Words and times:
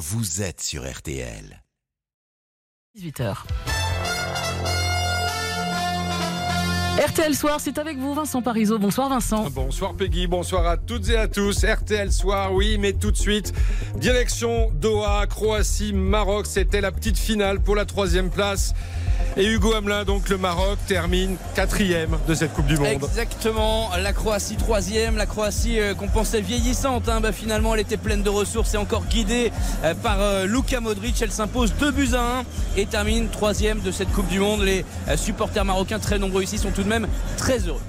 vous 0.00 0.40
êtes 0.40 0.62
sur 0.62 0.90
RTL. 0.90 1.62
18h. 2.98 3.36
RTL 7.06 7.34
Soir, 7.34 7.60
c'est 7.60 7.76
avec 7.76 7.98
vous 7.98 8.14
Vincent 8.14 8.40
Parisot. 8.40 8.78
Bonsoir 8.78 9.10
Vincent. 9.10 9.50
Bonsoir 9.50 9.94
Peggy, 9.94 10.26
bonsoir 10.26 10.66
à 10.66 10.78
toutes 10.78 11.10
et 11.10 11.16
à 11.18 11.28
tous. 11.28 11.66
RTL 11.66 12.10
Soir, 12.10 12.54
oui, 12.54 12.78
mais 12.78 12.94
tout 12.94 13.10
de 13.10 13.16
suite, 13.16 13.52
direction 13.96 14.70
Doha, 14.72 15.26
Croatie, 15.26 15.92
Maroc. 15.92 16.46
C'était 16.46 16.80
la 16.80 16.92
petite 16.92 17.18
finale 17.18 17.60
pour 17.60 17.76
la 17.76 17.84
troisième 17.84 18.30
place. 18.30 18.72
Et 19.36 19.46
Hugo 19.46 19.74
Hamelin, 19.74 20.04
donc 20.04 20.28
le 20.28 20.38
Maroc, 20.38 20.78
termine 20.86 21.36
quatrième 21.54 22.18
de 22.26 22.34
cette 22.34 22.52
Coupe 22.52 22.66
du 22.66 22.76
Monde. 22.76 22.88
Exactement, 22.88 23.90
la 23.96 24.12
Croatie 24.12 24.56
troisième, 24.56 25.16
la 25.16 25.26
Croatie 25.26 25.78
euh, 25.78 25.94
qu'on 25.94 26.08
pensait 26.08 26.40
vieillissante, 26.40 27.08
hein. 27.08 27.20
bah, 27.20 27.32
finalement 27.32 27.74
elle 27.74 27.80
était 27.80 27.96
pleine 27.96 28.22
de 28.22 28.28
ressources 28.28 28.74
et 28.74 28.76
encore 28.76 29.04
guidée 29.06 29.52
euh, 29.84 29.94
par 29.94 30.16
euh, 30.20 30.46
Luka 30.46 30.80
Modric. 30.80 31.20
Elle 31.22 31.30
s'impose 31.30 31.72
2 31.78 31.90
buts 31.92 32.10
à 32.14 32.40
1 32.40 32.44
et 32.76 32.86
termine 32.86 33.28
troisième 33.28 33.80
de 33.80 33.92
cette 33.92 34.10
Coupe 34.12 34.28
du 34.28 34.40
Monde. 34.40 34.62
Les 34.62 34.84
supporters 35.16 35.64
marocains, 35.64 35.98
très 35.98 36.18
nombreux 36.18 36.42
ici, 36.42 36.58
sont 36.58 36.70
tout 36.70 36.82
de 36.82 36.88
même 36.88 37.06
très 37.36 37.60
heureux. 37.60 37.80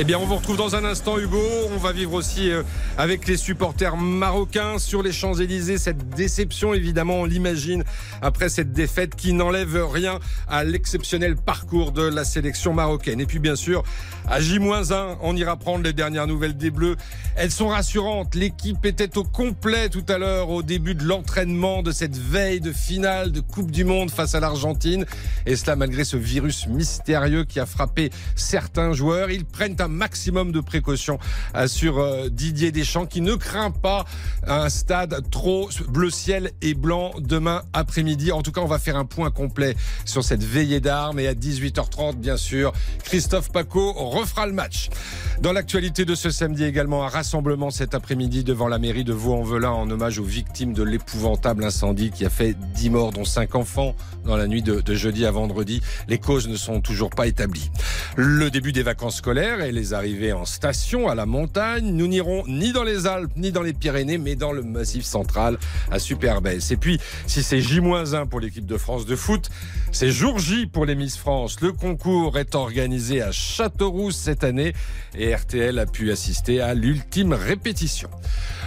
Eh 0.00 0.04
bien, 0.04 0.16
on 0.16 0.26
vous 0.26 0.36
retrouve 0.36 0.56
dans 0.56 0.76
un 0.76 0.84
instant, 0.84 1.18
Hugo. 1.18 1.42
On 1.74 1.76
va 1.76 1.90
vivre 1.90 2.12
aussi 2.12 2.52
euh, 2.52 2.62
avec 2.96 3.26
les 3.26 3.36
supporters 3.36 3.96
marocains 3.96 4.78
sur 4.78 5.02
les 5.02 5.10
Champs-Élysées. 5.10 5.76
Cette 5.76 6.10
déception, 6.10 6.72
évidemment, 6.72 7.16
on 7.16 7.24
l'imagine, 7.24 7.82
après 8.22 8.48
cette 8.48 8.72
défaite 8.72 9.16
qui 9.16 9.32
n'enlève 9.32 9.84
rien 9.90 10.20
à 10.46 10.62
l'exceptionnel 10.62 11.34
parcours 11.34 11.90
de 11.90 12.02
la 12.02 12.22
sélection 12.22 12.72
marocaine. 12.72 13.20
Et 13.20 13.26
puis, 13.26 13.40
bien 13.40 13.56
sûr, 13.56 13.82
à 14.28 14.40
J-1, 14.40 15.16
on 15.20 15.34
ira 15.34 15.56
prendre 15.56 15.82
les 15.82 15.92
dernières 15.92 16.28
nouvelles 16.28 16.56
des 16.56 16.70
Bleus. 16.70 16.94
Elles 17.34 17.50
sont 17.50 17.66
rassurantes. 17.66 18.36
L'équipe 18.36 18.86
était 18.86 19.18
au 19.18 19.24
complet 19.24 19.88
tout 19.88 20.04
à 20.08 20.18
l'heure 20.18 20.50
au 20.50 20.62
début 20.62 20.94
de 20.94 21.02
l'entraînement 21.02 21.82
de 21.82 21.90
cette 21.90 22.16
veille 22.16 22.60
de 22.60 22.72
finale 22.72 23.32
de 23.32 23.40
Coupe 23.40 23.72
du 23.72 23.82
Monde 23.84 24.12
face 24.12 24.36
à 24.36 24.40
l'Argentine. 24.40 25.06
Et 25.44 25.56
cela 25.56 25.74
malgré 25.74 26.04
ce 26.04 26.16
virus 26.16 26.68
mystérieux 26.68 27.42
qui 27.42 27.58
a 27.58 27.66
frappé 27.66 28.10
certains 28.36 28.92
joueurs. 28.92 29.32
Ils 29.32 29.44
prennent 29.44 29.76
un 29.80 29.87
maximum 29.88 30.52
de 30.52 30.60
précautions 30.60 31.18
sur 31.66 31.98
euh, 31.98 32.28
Didier 32.28 32.72
Deschamps 32.72 33.06
qui 33.06 33.20
ne 33.20 33.34
craint 33.34 33.70
pas 33.70 34.04
un 34.46 34.68
stade 34.68 35.28
trop 35.30 35.68
bleu 35.88 36.10
ciel 36.10 36.50
et 36.62 36.74
blanc 36.74 37.12
demain 37.18 37.62
après-midi. 37.72 38.32
En 38.32 38.42
tout 38.42 38.52
cas, 38.52 38.60
on 38.60 38.66
va 38.66 38.78
faire 38.78 38.96
un 38.96 39.04
point 39.04 39.30
complet 39.30 39.76
sur 40.04 40.24
cette 40.24 40.42
veillée 40.42 40.80
d'armes 40.80 41.18
et 41.18 41.26
à 41.26 41.34
18h30, 41.34 42.16
bien 42.16 42.36
sûr, 42.36 42.72
Christophe 43.04 43.50
Paco 43.50 43.92
refera 43.92 44.46
le 44.46 44.52
match. 44.52 44.90
Dans 45.40 45.52
l'actualité 45.52 46.04
de 46.04 46.14
ce 46.14 46.30
samedi 46.30 46.64
également, 46.64 47.04
un 47.04 47.08
rassemblement 47.08 47.70
cet 47.70 47.94
après-midi 47.94 48.44
devant 48.44 48.68
la 48.68 48.78
mairie 48.78 49.04
de 49.04 49.12
Vaux-en-Velin 49.12 49.70
en 49.70 49.90
hommage 49.90 50.18
aux 50.18 50.24
victimes 50.24 50.72
de 50.72 50.82
l'épouvantable 50.82 51.64
incendie 51.64 52.10
qui 52.10 52.24
a 52.24 52.30
fait 52.30 52.54
10 52.74 52.90
morts, 52.90 53.12
dont 53.12 53.24
5 53.24 53.54
enfants 53.54 53.94
dans 54.24 54.36
la 54.36 54.46
nuit 54.46 54.62
de, 54.62 54.80
de 54.80 54.94
jeudi 54.94 55.24
à 55.24 55.30
vendredi. 55.30 55.80
Les 56.08 56.18
causes 56.18 56.48
ne 56.48 56.56
sont 56.56 56.80
toujours 56.80 57.10
pas 57.10 57.26
établies. 57.26 57.70
Le 58.16 58.50
début 58.50 58.72
des 58.72 58.82
vacances 58.82 59.16
scolaires 59.16 59.60
les 59.72 59.94
arrivées 59.94 60.32
en 60.32 60.44
station 60.44 61.08
à 61.08 61.14
la 61.14 61.26
montagne. 61.26 61.92
Nous 61.92 62.06
n'irons 62.06 62.44
ni 62.46 62.72
dans 62.72 62.82
les 62.82 63.06
Alpes 63.06 63.32
ni 63.36 63.52
dans 63.52 63.62
les 63.62 63.72
Pyrénées, 63.72 64.18
mais 64.18 64.36
dans 64.36 64.52
le 64.52 64.62
Massif 64.62 65.04
central 65.04 65.58
à 65.90 65.98
Superbès. 65.98 66.70
Et 66.70 66.76
puis, 66.76 67.00
si 67.26 67.42
c'est 67.42 67.60
J-1 67.60 68.26
pour 68.26 68.40
l'équipe 68.40 68.66
de 68.66 68.76
France 68.76 69.06
de 69.06 69.16
foot, 69.16 69.50
c'est 69.92 70.10
jour 70.10 70.38
J 70.38 70.66
pour 70.66 70.86
les 70.86 70.94
Miss 70.94 71.16
France. 71.16 71.60
Le 71.60 71.72
concours 71.72 72.38
est 72.38 72.54
organisé 72.54 73.22
à 73.22 73.32
Châteauroux 73.32 74.10
cette 74.10 74.44
année 74.44 74.74
et 75.16 75.34
RTL 75.34 75.78
a 75.78 75.86
pu 75.86 76.10
assister 76.10 76.60
à 76.60 76.74
l'ultime 76.74 77.32
répétition. 77.32 78.10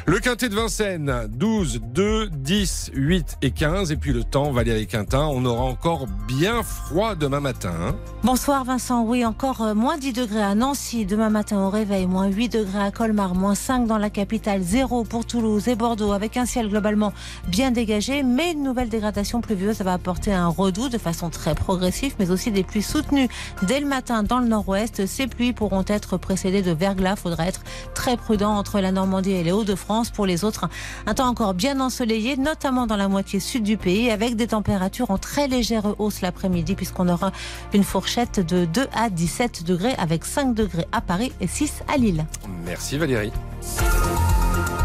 Le 0.07 0.19
quintet 0.19 0.49
de 0.49 0.55
Vincennes, 0.55 1.27
12, 1.29 1.81
2, 1.93 2.29
10, 2.29 2.91
8 2.95 3.37
et 3.43 3.51
15. 3.51 3.91
Et 3.91 3.97
puis 3.97 4.13
le 4.13 4.23
temps, 4.23 4.51
Valérie 4.51 4.87
Quintin, 4.87 5.27
on 5.27 5.45
aura 5.45 5.63
encore 5.63 6.07
bien 6.27 6.63
froid 6.63 7.13
demain 7.15 7.39
matin. 7.39 7.73
Hein. 7.79 7.95
Bonsoir 8.23 8.63
Vincent, 8.65 9.03
oui, 9.03 9.23
encore 9.25 9.61
euh, 9.61 9.73
moins 9.75 9.97
10 9.97 10.13
degrés 10.13 10.41
à 10.41 10.55
Nancy 10.55 10.90
demain 10.91 11.29
matin 11.29 11.57
au 11.65 11.69
réveil, 11.69 12.05
moins 12.05 12.27
8 12.27 12.49
degrés 12.49 12.83
à 12.83 12.91
Colmar, 12.91 13.33
moins 13.33 13.55
5 13.55 13.87
dans 13.87 13.97
la 13.97 14.09
capitale, 14.09 14.61
0 14.61 15.05
pour 15.05 15.25
Toulouse 15.25 15.69
et 15.69 15.75
Bordeaux, 15.75 16.11
avec 16.11 16.35
un 16.35 16.45
ciel 16.45 16.67
globalement 16.67 17.13
bien 17.47 17.71
dégagé, 17.71 18.23
mais 18.23 18.51
une 18.51 18.63
nouvelle 18.63 18.89
dégradation 18.89 19.39
pluvieuse 19.39 19.79
va 19.81 19.93
apporter 19.93 20.33
un 20.33 20.49
redout 20.49 20.89
de 20.89 20.97
façon 20.97 21.29
très 21.29 21.55
progressive, 21.55 22.15
mais 22.19 22.29
aussi 22.29 22.51
des 22.51 22.63
pluies 22.63 22.81
soutenues 22.81 23.29
dès 23.63 23.79
le 23.79 23.85
matin 23.85 24.23
dans 24.23 24.39
le 24.39 24.47
nord-ouest. 24.47 25.05
Ces 25.05 25.27
pluies 25.27 25.53
pourront 25.53 25.85
être 25.87 26.17
précédées 26.17 26.61
de 26.61 26.71
verglas, 26.71 27.15
faudra 27.15 27.47
être 27.47 27.61
très 27.95 28.17
prudent 28.17 28.51
entre 28.51 28.81
la 28.81 28.91
Normandie 28.91 29.31
et 29.31 29.43
les 29.43 29.53
Hauts-de-France 29.53 30.09
pour 30.09 30.25
les 30.25 30.43
autres, 30.43 30.67
un 31.05 31.13
temps 31.13 31.27
encore 31.27 31.53
bien 31.53 31.79
ensoleillé, 31.79 32.35
notamment 32.35 32.85
dans 32.85 32.97
la 32.97 33.07
moitié 33.07 33.39
sud 33.39 33.63
du 33.63 33.77
pays, 33.77 34.11
avec 34.11 34.35
des 34.35 34.47
températures 34.47 35.09
en 35.09 35.17
très 35.17 35.47
légère 35.47 35.95
hausse 35.99 36.19
l'après-midi, 36.19 36.75
puisqu'on 36.75 37.07
aura 37.07 37.31
une 37.73 37.85
fourchette 37.85 38.45
de 38.45 38.65
2 38.65 38.87
à 38.93 39.09
17 39.09 39.63
degrés, 39.63 39.95
avec 39.97 40.25
5 40.25 40.53
degrés 40.53 40.80
à 40.91 41.01
Paris 41.01 41.31
et 41.39 41.47
6 41.47 41.83
à 41.87 41.97
Lille. 41.97 42.25
Merci 42.65 42.97
Valérie. 42.97 43.31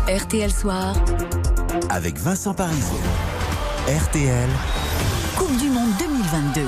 RTL 0.09 0.53
Soir. 0.53 0.95
Avec 1.91 2.17
Vincent 2.17 2.55
Parisot. 2.55 3.01
RTL. 3.89 4.49
Coupe 5.37 5.57
du 5.59 5.69
Monde 5.69 5.91
2022. 5.99 6.63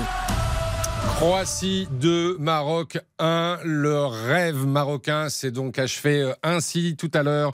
Croatie 1.17 1.89
2, 2.01 2.37
Maroc 2.39 2.99
1. 3.19 3.59
Le 3.65 4.05
rêve 4.07 4.67
marocain 4.67 5.29
s'est 5.29 5.51
donc 5.51 5.79
achevé 5.79 6.23
euh, 6.23 6.33
ainsi 6.43 6.97
tout 6.97 7.11
à 7.15 7.23
l'heure 7.23 7.53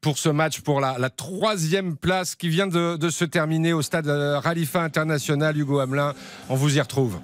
pour 0.00 0.18
ce 0.18 0.28
match, 0.28 0.60
pour 0.60 0.80
la, 0.80 1.10
troisième 1.10 1.96
place 1.96 2.34
qui 2.34 2.48
vient 2.48 2.66
de, 2.66 2.96
de, 2.96 3.10
se 3.10 3.24
terminer 3.24 3.72
au 3.72 3.82
stade 3.82 4.08
euh, 4.08 4.38
Ralifa 4.38 4.82
International. 4.82 5.56
Hugo 5.56 5.78
Hamelin, 5.78 6.14
on 6.48 6.54
vous 6.54 6.76
y 6.76 6.80
retrouve. 6.80 7.18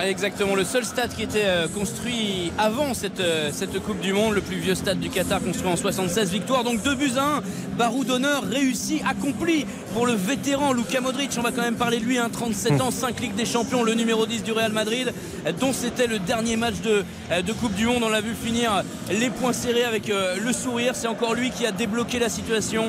Exactement, 0.00 0.54
le 0.54 0.64
seul 0.64 0.84
stade 0.84 1.12
qui 1.14 1.22
était 1.24 1.46
euh, 1.46 1.66
construit 1.66 2.52
avant 2.56 2.94
cette, 2.94 3.18
euh, 3.18 3.50
cette 3.52 3.82
Coupe 3.82 4.00
du 4.00 4.12
Monde, 4.12 4.34
le 4.34 4.40
plus 4.40 4.56
vieux 4.56 4.76
stade 4.76 5.00
du 5.00 5.08
Qatar 5.08 5.40
construit 5.42 5.68
en 5.68 5.76
76 5.76 6.30
victoires. 6.30 6.62
Donc 6.62 6.82
2 6.82 6.94
buts 6.94 7.12
à 7.16 7.38
1, 7.38 7.42
barou 7.76 8.04
d'honneur 8.04 8.44
réussi, 8.44 9.02
accompli 9.08 9.66
pour 9.94 10.06
le 10.06 10.12
vétéran 10.12 10.72
Luka 10.72 11.00
Modric. 11.00 11.32
On 11.36 11.42
va 11.42 11.50
quand 11.50 11.62
même 11.62 11.74
parler 11.74 11.98
de 11.98 12.04
lui, 12.04 12.16
hein, 12.16 12.28
37 12.32 12.80
ans, 12.80 12.92
5 12.92 13.18
Ligues 13.18 13.34
des 13.34 13.44
Champions, 13.44 13.82
le 13.82 13.94
numéro 13.94 14.24
10 14.24 14.44
du 14.44 14.52
Real 14.52 14.70
Madrid, 14.70 15.12
dont 15.58 15.72
c'était 15.72 16.06
le 16.06 16.20
dernier 16.20 16.56
match 16.56 16.76
de, 16.84 17.04
euh, 17.32 17.42
de 17.42 17.52
Coupe 17.52 17.74
du 17.74 17.86
Monde. 17.86 18.04
On 18.04 18.08
l'a 18.08 18.20
vu 18.20 18.34
finir 18.40 18.84
les 19.10 19.30
points 19.30 19.52
serrés 19.52 19.84
avec 19.84 20.08
le 20.08 20.52
sourire. 20.52 20.94
C'est 20.94 21.08
encore 21.08 21.34
lui 21.34 21.50
qui 21.50 21.66
a 21.66 21.72
débloqué 21.72 22.18
la 22.18 22.28
situation 22.28 22.84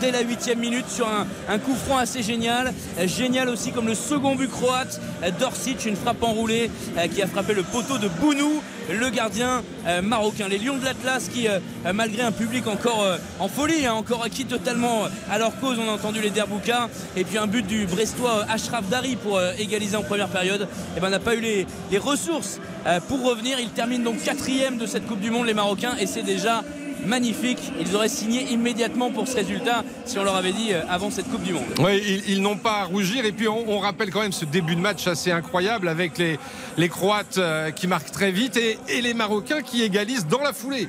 dès 0.00 0.10
la 0.10 0.22
8 0.22 0.56
minute 0.56 0.88
sur 0.88 1.06
un, 1.06 1.26
un 1.48 1.58
coup 1.58 1.74
franc 1.74 1.98
assez 1.98 2.22
génial. 2.22 2.72
Génial 3.04 3.48
aussi 3.48 3.70
comme 3.70 3.86
le 3.86 3.94
second 3.94 4.34
but 4.34 4.50
croate, 4.50 5.00
Dorsic, 5.38 5.84
une 5.84 5.96
frappe 5.96 6.22
en 6.22 6.32
euh, 6.46 7.08
qui 7.08 7.20
a 7.20 7.26
frappé 7.26 7.52
le 7.52 7.62
poteau 7.62 7.98
de 7.98 8.06
Bounou, 8.08 8.62
le 8.88 9.10
gardien 9.10 9.62
euh, 9.86 10.02
marocain. 10.02 10.46
Les 10.48 10.58
Lions 10.58 10.76
de 10.76 10.84
l'Atlas 10.84 11.28
qui, 11.28 11.48
euh, 11.48 11.58
malgré 11.92 12.22
un 12.22 12.30
public 12.30 12.66
encore 12.68 13.04
en 13.40 13.48
folie, 13.48 13.86
hein, 13.86 13.94
encore 13.94 14.22
acquis 14.22 14.44
totalement 14.44 15.02
à 15.30 15.38
leur 15.38 15.58
cause, 15.58 15.78
on 15.78 15.88
a 15.88 15.92
entendu 15.92 16.20
les 16.20 16.30
Derbouka, 16.30 16.88
et 17.16 17.24
puis 17.24 17.38
un 17.38 17.46
but 17.46 17.66
du 17.66 17.86
Brestois 17.86 18.46
Ashraf 18.48 18.88
Dari 18.88 19.16
pour 19.16 19.40
égaliser 19.58 19.96
en 19.96 20.02
première 20.02 20.28
période, 20.28 20.68
eh 20.96 21.00
ben 21.00 21.10
n'a 21.10 21.18
pas 21.18 21.34
eu 21.34 21.40
les, 21.40 21.66
les 21.90 21.98
ressources 21.98 22.60
pour 23.08 23.24
revenir. 23.24 23.58
Il 23.60 23.70
termine 23.70 24.02
donc 24.02 24.22
quatrième 24.22 24.78
de 24.78 24.86
cette 24.86 25.06
Coupe 25.06 25.20
du 25.20 25.30
Monde, 25.30 25.46
les 25.46 25.54
Marocains, 25.54 25.96
et 26.00 26.06
c'est 26.06 26.22
déjà 26.22 26.62
magnifique. 27.06 27.72
Ils 27.80 27.94
auraient 27.94 28.08
signé 28.08 28.42
immédiatement 28.50 29.10
pour 29.10 29.28
ce 29.28 29.36
résultat 29.36 29.84
si 30.04 30.18
on 30.18 30.24
leur 30.24 30.36
avait 30.36 30.52
dit 30.52 30.72
euh, 30.72 30.82
avant 30.88 31.10
cette 31.10 31.28
Coupe 31.30 31.42
du 31.42 31.52
Monde. 31.52 31.64
Oui, 31.78 32.22
ils, 32.28 32.42
n'ont 32.42 32.56
pas 32.56 32.80
à 32.80 32.84
rougir. 32.84 33.24
Et 33.24 33.32
puis 33.32 33.48
on, 33.48 33.78
rappelle 33.78 34.10
quand 34.10 34.22
même 34.22 34.32
ce 34.32 34.44
début 34.44 34.76
de 34.76 34.80
match 34.80 35.06
assez 35.06 35.30
incroyable 35.30 35.88
avec 35.88 36.18
les, 36.18 36.88
Croates 36.88 37.38
euh, 37.38 37.70
qui 37.70 37.86
marquent 37.86 38.10
très 38.10 38.30
vite 38.30 38.56
et 38.56 39.00
les 39.00 39.14
Marocains 39.14 39.62
qui 39.62 39.82
égalisent 39.82 40.26
dans 40.26 40.42
la 40.42 40.52
foulée 40.52 40.88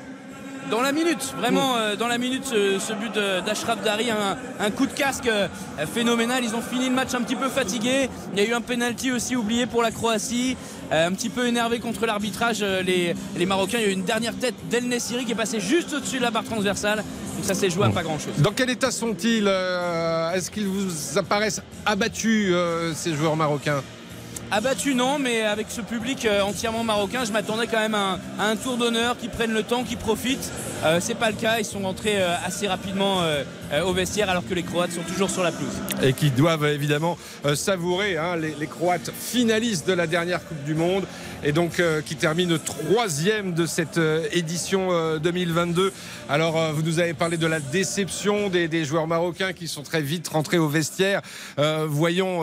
dans 0.69 0.81
la 0.81 0.91
minute, 0.91 1.34
vraiment 1.38 1.75
euh, 1.78 1.96
dans 1.96 2.07
la 2.07 2.18
minute, 2.18 2.46
ce, 2.46 2.94
but 2.94 3.13
d'Ashraf 3.46 3.81
Dari, 3.84 4.09
un, 4.12 4.72
coup 4.72 4.85
de 4.85 4.91
casque 4.91 5.28
euh, 5.28 5.47
phénoménal. 5.94 6.44
Ils 6.44 6.56
ont 6.56 6.61
fini 6.61 6.90
le 6.90 6.96
match 6.96 7.14
un 7.14 7.22
petit 7.22 7.35
peu 7.35 7.49
fatigué. 7.49 8.09
Il 8.34 8.40
y 8.40 8.46
a 8.46 8.49
eu 8.49 8.53
un 8.53 8.61
penalty 8.61 9.11
aussi 9.11 9.35
oublié 9.35 9.66
pour 9.66 9.82
la 9.82 9.91
Croatie. 9.91 10.58
Euh, 10.91 11.08
un 11.08 11.11
petit 11.11 11.29
peu 11.29 11.47
énervé 11.47 11.79
contre 11.79 12.05
l'arbitrage, 12.05 12.64
les, 12.64 13.16
Marocains. 13.46 13.79
Il 13.79 13.84
y 13.84 13.88
a 13.88 13.90
eu 13.90 13.94
une 13.94 14.03
dernière 14.03 14.35
tête 14.35 14.55
d'El 14.70 14.88
Nessiri 14.88 15.26
qui 15.26 15.32
est 15.32 15.35
passé 15.35 15.59
juste 15.59 15.94
au-dessus 15.94 16.17
de 16.17 16.23
la 16.23 16.32
barre 16.32 16.44
transversale. 16.44 16.97
Donc 16.97 17.46
ça 17.46 17.53
s'est 17.53 17.70
joué 17.70 17.85
à 17.85 17.90
pas 17.90 18.03
grand-chose. 18.03 18.34
Dans 18.40 18.52
quel 18.52 18.70
état 18.70 18.91
sont-ils 18.91 19.47
Est-ce 19.47 20.52
qu'ils 20.52 20.67
vous 20.67 21.17
apparaissent 21.17 21.61
abattus, 21.85 22.53
ces 22.96 23.14
joueurs 23.16 23.35
marocains? 23.35 23.82
Abattu 24.51 24.96
non, 24.96 25.19
mais 25.19 25.43
avec 25.43 25.67
ce 25.69 25.79
public 25.79 26.25
euh, 26.25 26.41
entièrement 26.41 26.84
marocain, 26.84 27.23
je 27.23 27.31
m'attendais 27.31 27.67
quand 27.67 27.78
même 27.78 27.93
à 27.93 28.17
un, 28.40 28.55
tour 28.55 28.78
d'honneur, 28.78 29.16
qui 29.16 29.28
prennent 29.28 29.53
le 29.53 29.61
temps, 29.61 29.84
qui 29.84 29.96
profitent. 29.96 30.51
Euh, 30.84 30.97
c'est 30.99 31.13
pas 31.13 31.29
le 31.29 31.35
cas, 31.35 31.59
ils 31.59 31.66
sont 31.66 31.81
rentrés 31.81 32.19
euh, 32.19 32.34
assez 32.43 32.67
rapidement 32.67 33.22
au 33.86 33.94
vestiaire 33.94 34.30
alors 34.30 34.48
que 34.48 34.54
les 34.54 34.64
Croates 34.64 34.92
sont 34.92 35.04
toujours 35.04 35.30
sur 35.30 35.44
la 35.44 35.52
pelouse. 35.52 35.74
Et 36.02 36.14
qui 36.14 36.32
doivent 36.32 36.66
évidemment 36.66 37.18
savourer 37.56 38.18
hein, 38.18 38.36
les, 38.36 38.56
les, 38.60 38.68
Croates 38.68 39.12
finalistes 39.18 39.88
de 39.88 39.94
la 39.94 40.08
dernière 40.08 40.46
Coupe 40.46 40.64
du 40.64 40.76
Monde 40.76 41.06
et 41.44 41.52
donc 41.52 41.82
qui 42.06 42.16
terminent 42.16 42.58
troisième 42.58 43.54
de 43.54 43.66
cette 43.66 44.00
édition 44.32 45.18
2022. 45.20 45.94
Alors 46.28 46.74
vous 46.74 46.82
nous 46.82 47.00
avez 47.00 47.14
parlé 47.14 47.38
de 47.38 47.48
la 47.48 47.60
déception 47.60 48.50
des, 48.50 48.68
des, 48.68 48.84
joueurs 48.84 49.08
marocains 49.08 49.54
qui 49.54 49.68
sont 49.68 49.84
très 49.84 50.02
vite 50.02 50.28
rentrés 50.28 50.58
au 50.58 50.68
vestiaire. 50.68 51.22
voyons 51.88 52.42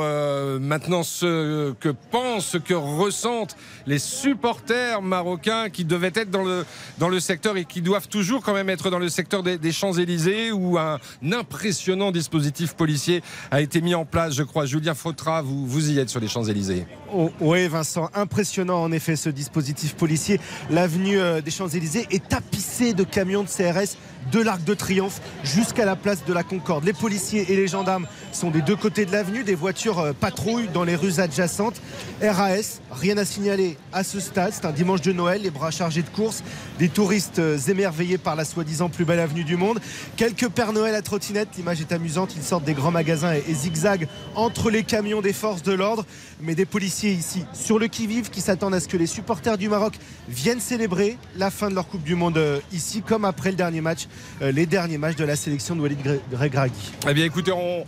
maintenant 0.60 1.02
ce 1.02 1.72
que 1.72 1.90
pensent, 2.10 2.46
ce 2.46 2.58
que 2.58 2.74
ressentent 2.74 3.56
les 3.86 3.98
supporters 3.98 5.02
marocains 5.02 5.70
qui 5.70 5.84
devaient 5.84 6.12
être 6.14 6.30
dans 6.30 6.42
le, 6.42 6.64
dans 6.98 7.08
le 7.08 7.20
secteur 7.20 7.56
et 7.56 7.64
qui 7.64 7.82
doivent 7.82 8.08
toujours 8.08 8.42
quand 8.42 8.54
même 8.54 8.70
être 8.70 8.90
dans 8.90 8.98
le 8.98 9.08
secteur 9.08 9.42
des, 9.42 9.72
Champs-Élysées 9.72 10.52
où 10.52 10.78
un 10.78 10.98
impressionnant 11.32 12.12
dispositif 12.12 12.74
policier 12.74 13.22
a 13.50 13.60
été 13.60 13.80
mis 13.80 13.94
en 13.94 14.04
place, 14.04 14.34
je 14.34 14.42
crois. 14.42 14.66
Julien 14.66 14.94
Fautra, 14.94 15.42
vous, 15.42 15.66
vous 15.66 15.90
y 15.90 15.98
êtes 15.98 16.08
sur 16.08 16.20
les 16.20 16.28
Champs-Élysées. 16.28 16.86
Oh, 17.12 17.30
oui, 17.40 17.68
Vincent, 17.68 18.10
impressionnant 18.14 18.82
en 18.82 18.92
effet 18.92 19.16
ce 19.16 19.28
dispositif 19.30 19.94
policier. 19.94 20.40
L'avenue 20.70 21.18
euh, 21.18 21.40
des 21.40 21.50
Champs-Élysées 21.50 22.06
est 22.10 22.28
tapissée 22.28 22.92
de 22.92 23.04
camions 23.04 23.42
de 23.42 23.48
CRS 23.48 23.96
de 24.32 24.40
l'Arc 24.40 24.64
de 24.64 24.74
Triomphe 24.74 25.20
jusqu'à 25.44 25.84
la 25.84 25.96
place 25.96 26.24
de 26.24 26.32
la 26.32 26.42
Concorde. 26.42 26.84
Les 26.84 26.92
policiers 26.92 27.52
et 27.52 27.56
les 27.56 27.68
gendarmes 27.68 28.06
sont 28.32 28.50
des 28.50 28.62
deux 28.62 28.76
côtés 28.76 29.06
de 29.06 29.12
l'avenue, 29.12 29.44
des 29.44 29.54
voitures 29.54 29.98
euh, 29.98 30.12
patrouillent 30.12 30.68
dans 30.72 30.84
les 30.84 30.96
rues 30.96 31.20
adjacentes. 31.20 31.80
RAS, 32.22 32.80
rien 32.90 33.16
à 33.18 33.24
signaler 33.24 33.76
à 33.92 34.04
ce 34.04 34.20
stade, 34.20 34.52
c'est 34.52 34.66
un 34.66 34.72
dimanche 34.72 35.00
de 35.00 35.12
Noël, 35.12 35.42
les 35.42 35.50
bras 35.50 35.70
chargés 35.70 36.02
de 36.02 36.08
courses, 36.08 36.42
des 36.78 36.88
touristes 36.88 37.38
euh, 37.38 37.58
émerveillés 37.58 38.18
par 38.18 38.36
la 38.36 38.44
soi-disant 38.44 38.88
plus 38.88 39.04
belle 39.04 39.20
avenue 39.20 39.44
du 39.44 39.56
monde. 39.56 39.80
Quelques 40.16 40.48
Pères 40.48 40.72
Noël 40.72 40.94
à 40.94 41.02
trottinette, 41.02 41.48
l'image 41.56 41.80
est 41.80 41.92
amusante, 41.92 42.34
ils 42.36 42.42
sortent 42.42 42.64
des 42.64 42.74
grands 42.74 42.90
magasins 42.90 43.32
et, 43.32 43.54
zigzags 43.54 44.08
entre 44.34 44.70
les 44.70 44.82
camions 44.82 45.20
des 45.20 45.32
forces 45.32 45.62
de 45.62 45.72
l'ordre, 45.72 46.04
mais 46.40 46.54
des 46.54 46.66
policiers 46.66 47.12
ici 47.12 47.44
sur 47.52 47.78
le 47.78 47.86
qui-vive 47.86 48.30
qui 48.30 48.40
s'attendent 48.40 48.74
à 48.74 48.80
ce 48.80 48.88
que 48.88 48.96
les 48.96 49.06
supporters 49.06 49.58
du 49.58 49.68
Maroc 49.68 49.94
viennent 50.28 50.60
célébrer 50.60 51.16
la 51.36 51.50
fin 51.50 51.70
de 51.70 51.74
leur 51.74 51.88
Coupe 51.88 52.02
du 52.02 52.14
Monde 52.14 52.38
euh, 52.38 52.60
ici, 52.72 53.02
comme 53.02 53.24
après 53.24 53.50
le 53.50 53.56
dernier 53.56 53.80
match 53.80 54.08
les 54.40 54.66
derniers 54.66 54.98
matchs 54.98 55.16
de 55.16 55.24
la 55.24 55.36
sélection 55.36 55.76
de 55.76 55.80
Walid 55.80 55.98
Regragui. 56.32 56.92
Eh 57.08 57.14
bien 57.14 57.24
écoutez, 57.24 57.52
on, 57.52 57.84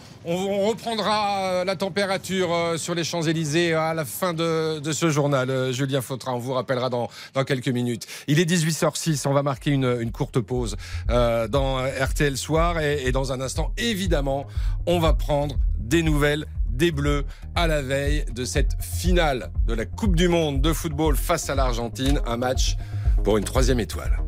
reprendra 0.68 1.40
euh, 1.40 1.64
la 1.64 1.76
température 1.76 2.52
euh, 2.52 2.76
sur 2.76 2.94
les 2.94 3.04
Champs-Élysées 3.04 3.74
à 3.74 3.94
la 3.94 4.04
fin 4.04 4.34
de, 4.34 4.80
ce 4.92 5.10
journal. 5.10 5.72
Julien 5.72 6.00
Fautra, 6.00 6.34
on 6.34 6.38
vous 6.38 6.52
rappellera 6.52 6.90
dans, 6.90 7.08
quelques 7.46 7.68
minutes. 7.68 8.06
Il 8.26 8.40
est 8.40 8.50
18h06, 8.50 9.26
on 9.26 9.32
va 9.32 9.42
marquer 9.42 9.70
une, 9.70 10.10
courte 10.12 10.40
pause 10.40 10.76
dans 11.08 11.78
RTL 11.78 12.36
Soir 12.36 12.80
et, 12.80 13.12
dans 13.12 13.32
un 13.32 13.40
instant, 13.40 13.72
évidemment, 13.76 14.46
on 14.86 14.98
va 14.98 15.12
prendre 15.12 15.56
des 15.78 16.02
nouvelles 16.02 16.46
des 16.70 16.92
Bleus 16.92 17.24
à 17.54 17.66
la 17.66 17.82
veille 17.82 18.24
de 18.32 18.44
cette 18.44 18.72
finale 18.80 19.50
de 19.66 19.74
la 19.74 19.84
Coupe 19.84 20.16
du 20.16 20.28
Monde 20.28 20.60
de 20.60 20.72
football 20.72 21.16
face 21.16 21.50
à 21.50 21.54
l'Argentine. 21.54 22.20
Un 22.26 22.36
match 22.36 22.76
pour 23.24 23.36
une 23.36 23.44
troisième 23.44 23.80
étoile. 23.80 24.18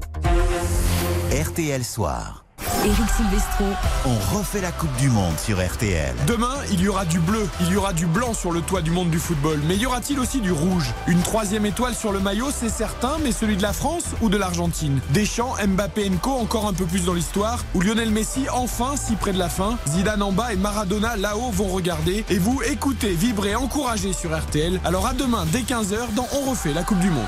RTL 1.31 1.85
Soir. 1.85 2.45
Eric 2.85 3.09
Silvestro. 3.17 3.65
On 4.05 4.37
refait 4.37 4.61
la 4.61 4.73
Coupe 4.73 4.95
du 4.97 5.09
Monde 5.09 5.39
sur 5.39 5.65
RTL. 5.65 6.13
Demain, 6.27 6.57
il 6.73 6.81
y 6.81 6.89
aura 6.89 7.05
du 7.05 7.21
bleu, 7.21 7.49
il 7.61 7.73
y 7.73 7.77
aura 7.77 7.93
du 7.93 8.07
blanc 8.07 8.35
sur 8.35 8.51
le 8.51 8.63
toit 8.63 8.83
du 8.83 8.91
monde 8.91 9.11
du 9.11 9.21
football. 9.21 9.61
Mais 9.69 9.77
y 9.77 9.87
aura-t-il 9.87 10.19
aussi 10.19 10.41
du 10.41 10.51
rouge? 10.51 10.93
Une 11.07 11.23
troisième 11.23 11.67
étoile 11.67 11.95
sur 11.95 12.11
le 12.11 12.19
maillot, 12.19 12.49
c'est 12.51 12.69
certain, 12.69 13.19
mais 13.23 13.31
celui 13.31 13.57
de 13.57 13.63
la 13.63 13.73
France 13.73 14.07
ou 14.23 14.29
de 14.29 14.37
l'Argentine? 14.37 14.99
Deschamps, 15.11 15.55
Mbappé 15.65 16.11
Co 16.21 16.33
encore 16.33 16.67
un 16.67 16.73
peu 16.73 16.85
plus 16.85 17.05
dans 17.05 17.15
l'histoire? 17.15 17.65
Ou 17.77 17.81
Lionel 17.81 18.11
Messi, 18.11 18.47
enfin, 18.53 18.97
si 18.97 19.15
près 19.15 19.33
de 19.33 19.39
la 19.39 19.49
fin? 19.49 19.79
Zidane 19.87 20.25
en 20.25 20.33
bas 20.33 20.53
et 20.53 20.57
Maradona 20.57 21.15
là-haut 21.17 21.53
vont 21.53 21.69
regarder. 21.69 22.25
Et 22.29 22.39
vous, 22.39 22.61
écoutez, 22.69 23.15
vibrez, 23.15 23.55
encouragez 23.55 24.13
sur 24.13 24.37
RTL. 24.37 24.81
Alors 24.85 25.07
à 25.07 25.15
demain, 25.15 25.47
dès 25.53 25.61
15h, 25.61 26.13
dans 26.17 26.27
On 26.33 26.51
refait 26.51 26.73
la 26.73 26.83
Coupe 26.83 26.99
du 26.99 27.11
Monde. 27.11 27.23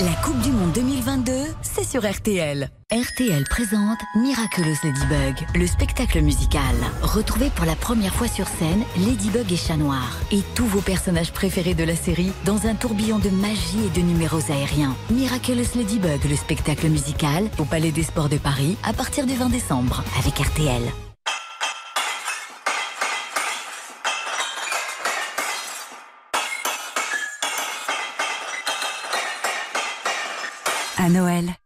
La 0.00 0.12
Coupe 0.24 0.40
du 0.40 0.50
Monde 0.50 0.72
2022, 0.72 1.32
c'est 1.62 1.84
sur 1.84 2.04
RTL. 2.04 2.68
RTL 2.94 3.42
présente 3.50 3.98
Miraculous 4.14 4.76
Ladybug, 4.84 5.44
le 5.56 5.66
spectacle 5.66 6.20
musical. 6.20 6.76
Retrouvez 7.02 7.50
pour 7.50 7.64
la 7.64 7.74
première 7.74 8.14
fois 8.14 8.28
sur 8.28 8.46
scène 8.46 8.84
Ladybug 9.04 9.50
et 9.50 9.56
Chat 9.56 9.76
Noir 9.76 10.20
et 10.30 10.42
tous 10.54 10.66
vos 10.66 10.80
personnages 10.80 11.32
préférés 11.32 11.74
de 11.74 11.82
la 11.82 11.96
série 11.96 12.30
dans 12.44 12.68
un 12.68 12.76
tourbillon 12.76 13.18
de 13.18 13.30
magie 13.30 13.86
et 13.86 13.98
de 13.98 14.06
numéros 14.06 14.48
aériens. 14.48 14.94
Miraculous 15.10 15.74
Ladybug, 15.74 16.24
le 16.24 16.36
spectacle 16.36 16.86
musical 16.86 17.50
au 17.58 17.64
Palais 17.64 17.90
des 17.90 18.04
Sports 18.04 18.28
de 18.28 18.38
Paris 18.38 18.76
à 18.84 18.92
partir 18.92 19.26
du 19.26 19.34
20 19.34 19.48
décembre 19.48 20.04
avec 20.16 20.38
RTL. 20.38 20.84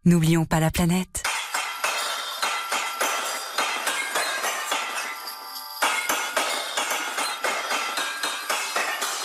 N'oublions 0.04 0.44
pas 0.44 0.60
la 0.60 0.70
planète. 0.70 1.22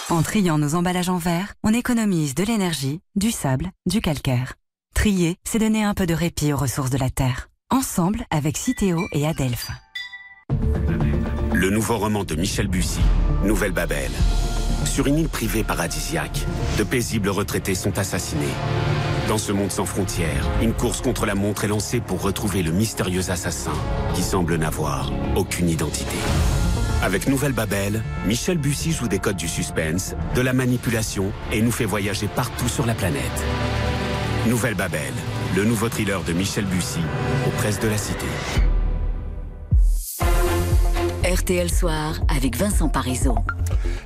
En 0.10 0.22
triant 0.22 0.58
nos 0.60 0.76
emballages 0.76 1.10
en 1.10 1.18
verre, 1.18 1.56
on 1.64 1.74
économise 1.74 2.36
de 2.36 2.44
l'énergie, 2.44 3.00
du 3.16 3.32
sable, 3.32 3.72
du 3.88 4.00
calcaire. 4.00 4.54
Trier, 4.94 5.38
c'est 5.44 5.58
donner 5.60 5.84
un 5.84 5.96
peu 5.96 6.06
de 6.06 6.14
répit 6.14 6.54
aux 6.54 6.58
ressources 6.58 6.92
de 6.92 7.00
la 7.00 7.10
Terre. 7.10 7.50
Ensemble 7.72 8.24
avec 8.30 8.58
Citeo 8.58 9.08
et 9.12 9.26
Adelphes. 9.26 9.72
Le 11.52 11.70
nouveau 11.72 11.98
roman 11.98 12.24
de 12.24 12.36
Michel 12.36 12.68
Bussy, 12.68 13.00
Nouvelle 13.44 13.72
Babel. 13.72 14.12
Sur 14.86 15.08
une 15.08 15.18
île 15.18 15.30
privée 15.30 15.64
paradisiaque, 15.64 16.46
de 16.78 16.84
paisibles 16.84 17.30
retraités 17.30 17.74
sont 17.74 17.98
assassinés. 17.98 18.54
Dans 19.28 19.38
ce 19.38 19.54
monde 19.54 19.72
sans 19.72 19.86
frontières, 19.86 20.46
une 20.62 20.74
course 20.74 21.02
contre 21.02 21.26
la 21.26 21.34
montre 21.34 21.64
est 21.64 21.70
lancée 21.70 22.02
pour 22.02 22.22
retrouver 22.22 22.62
le 22.62 22.72
mystérieux 22.72 23.32
assassin 23.32 23.72
qui 24.14 24.22
semble 24.22 24.56
n'avoir 24.58 25.12
aucune 25.36 25.70
identité. 25.70 26.18
Avec 27.02 27.28
Nouvelle 27.28 27.54
Babel, 27.54 28.04
Michel 28.26 28.58
Bussy 28.58 28.92
joue 28.92 29.08
des 29.08 29.20
codes 29.20 29.38
du 29.38 29.48
suspense, 29.48 30.16
de 30.36 30.42
la 30.42 30.52
manipulation 30.52 31.32
et 31.54 31.62
nous 31.62 31.72
fait 31.72 31.86
voyager 31.86 32.28
partout 32.28 32.68
sur 32.68 32.86
la 32.86 32.94
planète. 32.94 33.24
Nouvelle 34.48 34.76
Babel, 34.76 35.14
le 35.56 35.64
nouveau 35.64 35.88
thriller 35.88 36.22
de 36.24 36.34
Michel 36.34 36.66
Bussy 36.66 37.00
aux 37.48 37.52
presses 37.52 37.80
de 37.80 37.88
la 37.88 37.98
Cité. 37.98 38.26
RTL 41.24 41.70
Soir 41.70 42.20
avec 42.28 42.58
Vincent 42.58 42.90
Parisot. 42.90 43.38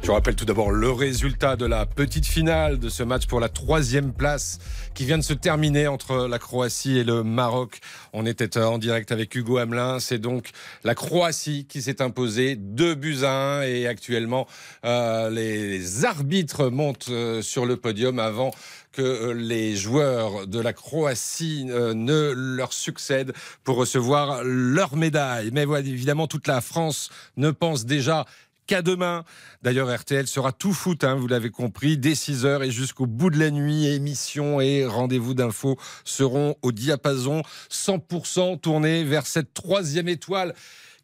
Je 0.07 0.11
rappelle 0.13 0.37
tout 0.37 0.45
d'abord 0.45 0.71
le 0.71 0.89
résultat 0.89 1.57
de 1.57 1.65
la 1.65 1.85
petite 1.85 2.25
finale 2.25 2.79
de 2.79 2.87
ce 2.87 3.03
match 3.03 3.27
pour 3.27 3.41
la 3.41 3.49
troisième 3.49 4.13
place 4.13 4.57
qui 4.93 5.03
vient 5.03 5.17
de 5.17 5.23
se 5.23 5.33
terminer 5.33 5.87
entre 5.87 6.27
la 6.29 6.39
Croatie 6.39 6.99
et 6.99 7.03
le 7.03 7.23
Maroc. 7.23 7.79
On 8.13 8.25
était 8.25 8.57
en 8.57 8.77
direct 8.77 9.11
avec 9.11 9.35
Hugo 9.35 9.57
Hamelin. 9.57 9.99
C'est 9.99 10.17
donc 10.17 10.51
la 10.85 10.95
Croatie 10.95 11.65
qui 11.67 11.81
s'est 11.81 12.01
imposée 12.01 12.55
2 12.55 12.95
buts 12.95 13.17
à 13.23 13.57
1 13.59 13.63
et 13.63 13.85
actuellement 13.85 14.47
euh, 14.85 15.29
les 15.29 16.05
arbitres 16.05 16.69
montent 16.69 17.09
euh, 17.09 17.41
sur 17.41 17.65
le 17.65 17.75
podium 17.75 18.17
avant 18.17 18.51
que 18.93 19.01
euh, 19.01 19.33
les 19.33 19.75
joueurs 19.75 20.47
de 20.47 20.61
la 20.61 20.71
Croatie 20.71 21.65
ne 21.65 22.31
leur 22.33 22.71
succèdent 22.71 23.33
pour 23.65 23.75
recevoir 23.75 24.41
leur 24.45 24.95
médaille. 24.95 25.49
Mais 25.51 25.63
évidemment, 25.63 26.27
toute 26.27 26.47
la 26.47 26.61
France 26.61 27.09
ne 27.35 27.51
pense 27.51 27.85
déjà 27.85 28.25
qu'à 28.67 28.81
demain. 28.81 29.23
D'ailleurs, 29.63 29.93
RTL 29.93 30.27
sera 30.27 30.51
tout 30.51 30.73
foot, 30.73 31.03
hein, 31.03 31.15
vous 31.15 31.27
l'avez 31.27 31.49
compris, 31.49 31.97
dès 31.97 32.13
6h 32.13 32.63
et 32.63 32.71
jusqu'au 32.71 33.07
bout 33.07 33.29
de 33.29 33.39
la 33.39 33.49
nuit. 33.49 33.87
Émissions 33.87 34.61
et 34.61 34.85
rendez-vous 34.85 35.33
d'infos 35.33 35.77
seront 36.03 36.55
au 36.61 36.71
diapason 36.71 37.41
100% 37.71 38.59
tournés 38.59 39.03
vers 39.03 39.25
cette 39.25 39.53
troisième 39.53 40.07
étoile 40.07 40.53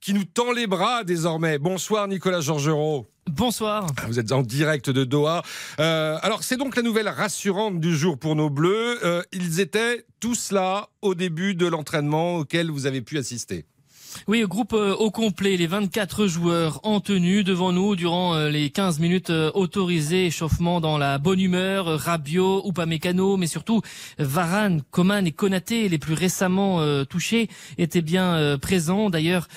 qui 0.03 0.13
nous 0.13 0.25
tend 0.25 0.51
les 0.51 0.67
bras 0.67 1.05
désormais. 1.05 1.57
Bonsoir 1.57 2.09
Nicolas 2.09 2.41
Georgerot. 2.41 3.09
Bonsoir. 3.31 3.87
Ah, 3.97 4.03
vous 4.07 4.19
êtes 4.19 4.33
en 4.33 4.41
direct 4.41 4.89
de 4.89 5.05
Doha. 5.05 5.43
Euh, 5.79 6.17
alors 6.21 6.43
c'est 6.43 6.57
donc 6.57 6.75
la 6.75 6.81
nouvelle 6.81 7.07
rassurante 7.07 7.79
du 7.79 7.95
jour 7.95 8.19
pour 8.19 8.35
nos 8.35 8.49
Bleus. 8.49 8.99
Euh, 9.05 9.23
ils 9.31 9.61
étaient 9.61 10.05
tous 10.19 10.51
là 10.51 10.89
au 11.01 11.15
début 11.15 11.55
de 11.55 11.67
l'entraînement 11.67 12.35
auquel 12.35 12.69
vous 12.69 12.85
avez 12.85 13.01
pu 13.01 13.17
assister. 13.17 13.65
Oui, 14.27 14.43
groupe 14.47 14.73
euh, 14.73 14.95
au 14.95 15.11
complet, 15.11 15.57
les 15.57 15.67
24 15.67 16.27
joueurs 16.27 16.79
en 16.83 16.99
tenue 16.99 17.43
devant 17.43 17.71
nous 17.71 17.95
durant 17.95 18.35
euh, 18.35 18.49
les 18.49 18.69
15 18.69 18.99
minutes 18.99 19.29
euh, 19.29 19.51
autorisées, 19.53 20.27
échauffement 20.27 20.79
dans 20.79 20.97
la 20.97 21.17
bonne 21.17 21.39
humeur, 21.39 21.85
Rabiot, 21.99 22.63
Upamecano, 22.65 23.37
mais 23.37 23.47
surtout 23.47 23.81
Varane, 24.19 24.81
Coman 24.91 25.25
et 25.27 25.31
Konaté, 25.31 25.89
les 25.89 25.97
plus 25.97 26.13
récemment 26.13 26.79
touchés, 27.05 27.49
étaient 27.77 28.01
bien 28.01 28.57
présents. 28.61 29.09
D'ailleurs, 29.09 29.47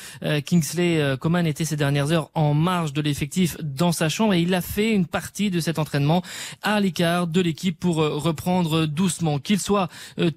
Kingsley 0.45 1.17
Coman 1.19 1.47
était 1.47 1.65
ces 1.65 1.77
dernières 1.77 2.13
heures 2.13 2.31
en 2.35 2.55
marge 2.55 2.93
de 2.93 3.01
l'effectif 3.01 3.57
dans 3.63 3.93
sa 3.93 4.09
chambre 4.09 4.35
et 4.35 4.41
il 4.41 4.55
a 4.55 4.61
fait 4.61 4.93
une 4.93 5.07
partie 5.07 5.51
de 5.51 5.61
cet 5.61 5.79
entraînement 5.79 6.23
à 6.63 6.81
l'écart 6.81 7.27
de 7.27 7.41
l'équipe 7.41 7.79
pour 7.79 7.97
reprendre 7.97 8.87
doucement. 8.87 9.39
Qu'ils 9.39 9.61
soient 9.61 9.89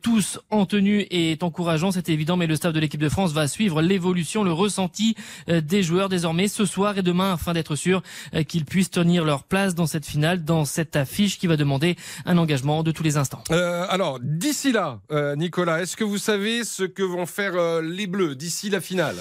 tous 0.01 0.39
en 0.49 0.65
tenue 0.65 1.07
est 1.09 1.43
encourageant, 1.43 1.91
c'est 1.91 2.09
évident, 2.09 2.37
mais 2.37 2.47
le 2.47 2.55
staff 2.55 2.73
de 2.73 2.79
l'équipe 2.79 3.01
de 3.01 3.09
France 3.09 3.31
va 3.31 3.47
suivre 3.47 3.81
l'évolution 3.81 4.08
l'évolution, 4.09 4.43
le 4.43 4.51
ressenti 4.51 5.15
des 5.47 5.83
joueurs 5.83 6.09
désormais 6.09 6.47
ce 6.47 6.65
soir 6.65 6.97
et 6.97 7.03
demain 7.03 7.33
afin 7.33 7.53
d'être 7.53 7.75
sûr 7.75 8.01
qu'ils 8.47 8.65
puissent 8.65 8.89
tenir 8.89 9.23
leur 9.23 9.43
place 9.43 9.75
dans 9.75 9.85
cette 9.85 10.05
finale, 10.05 10.43
dans 10.43 10.65
cette 10.65 10.95
affiche 10.95 11.37
qui 11.37 11.47
va 11.47 11.57
demander 11.57 11.95
un 12.25 12.37
engagement 12.37 12.81
de 12.81 12.91
tous 12.91 13.03
les 13.03 13.17
instants. 13.17 13.43
alors, 13.49 14.19
d'ici 14.21 14.71
là, 14.71 14.99
Nicolas, 15.35 15.81
est-ce 15.81 15.95
que 15.95 16.03
vous 16.03 16.17
savez 16.17 16.63
ce 16.63 16.83
que 16.83 17.03
vont 17.03 17.25
faire 17.25 17.81
les 17.81 18.07
Bleus 18.07 18.35
d'ici 18.35 18.69
la 18.69 18.81
finale? 18.81 19.17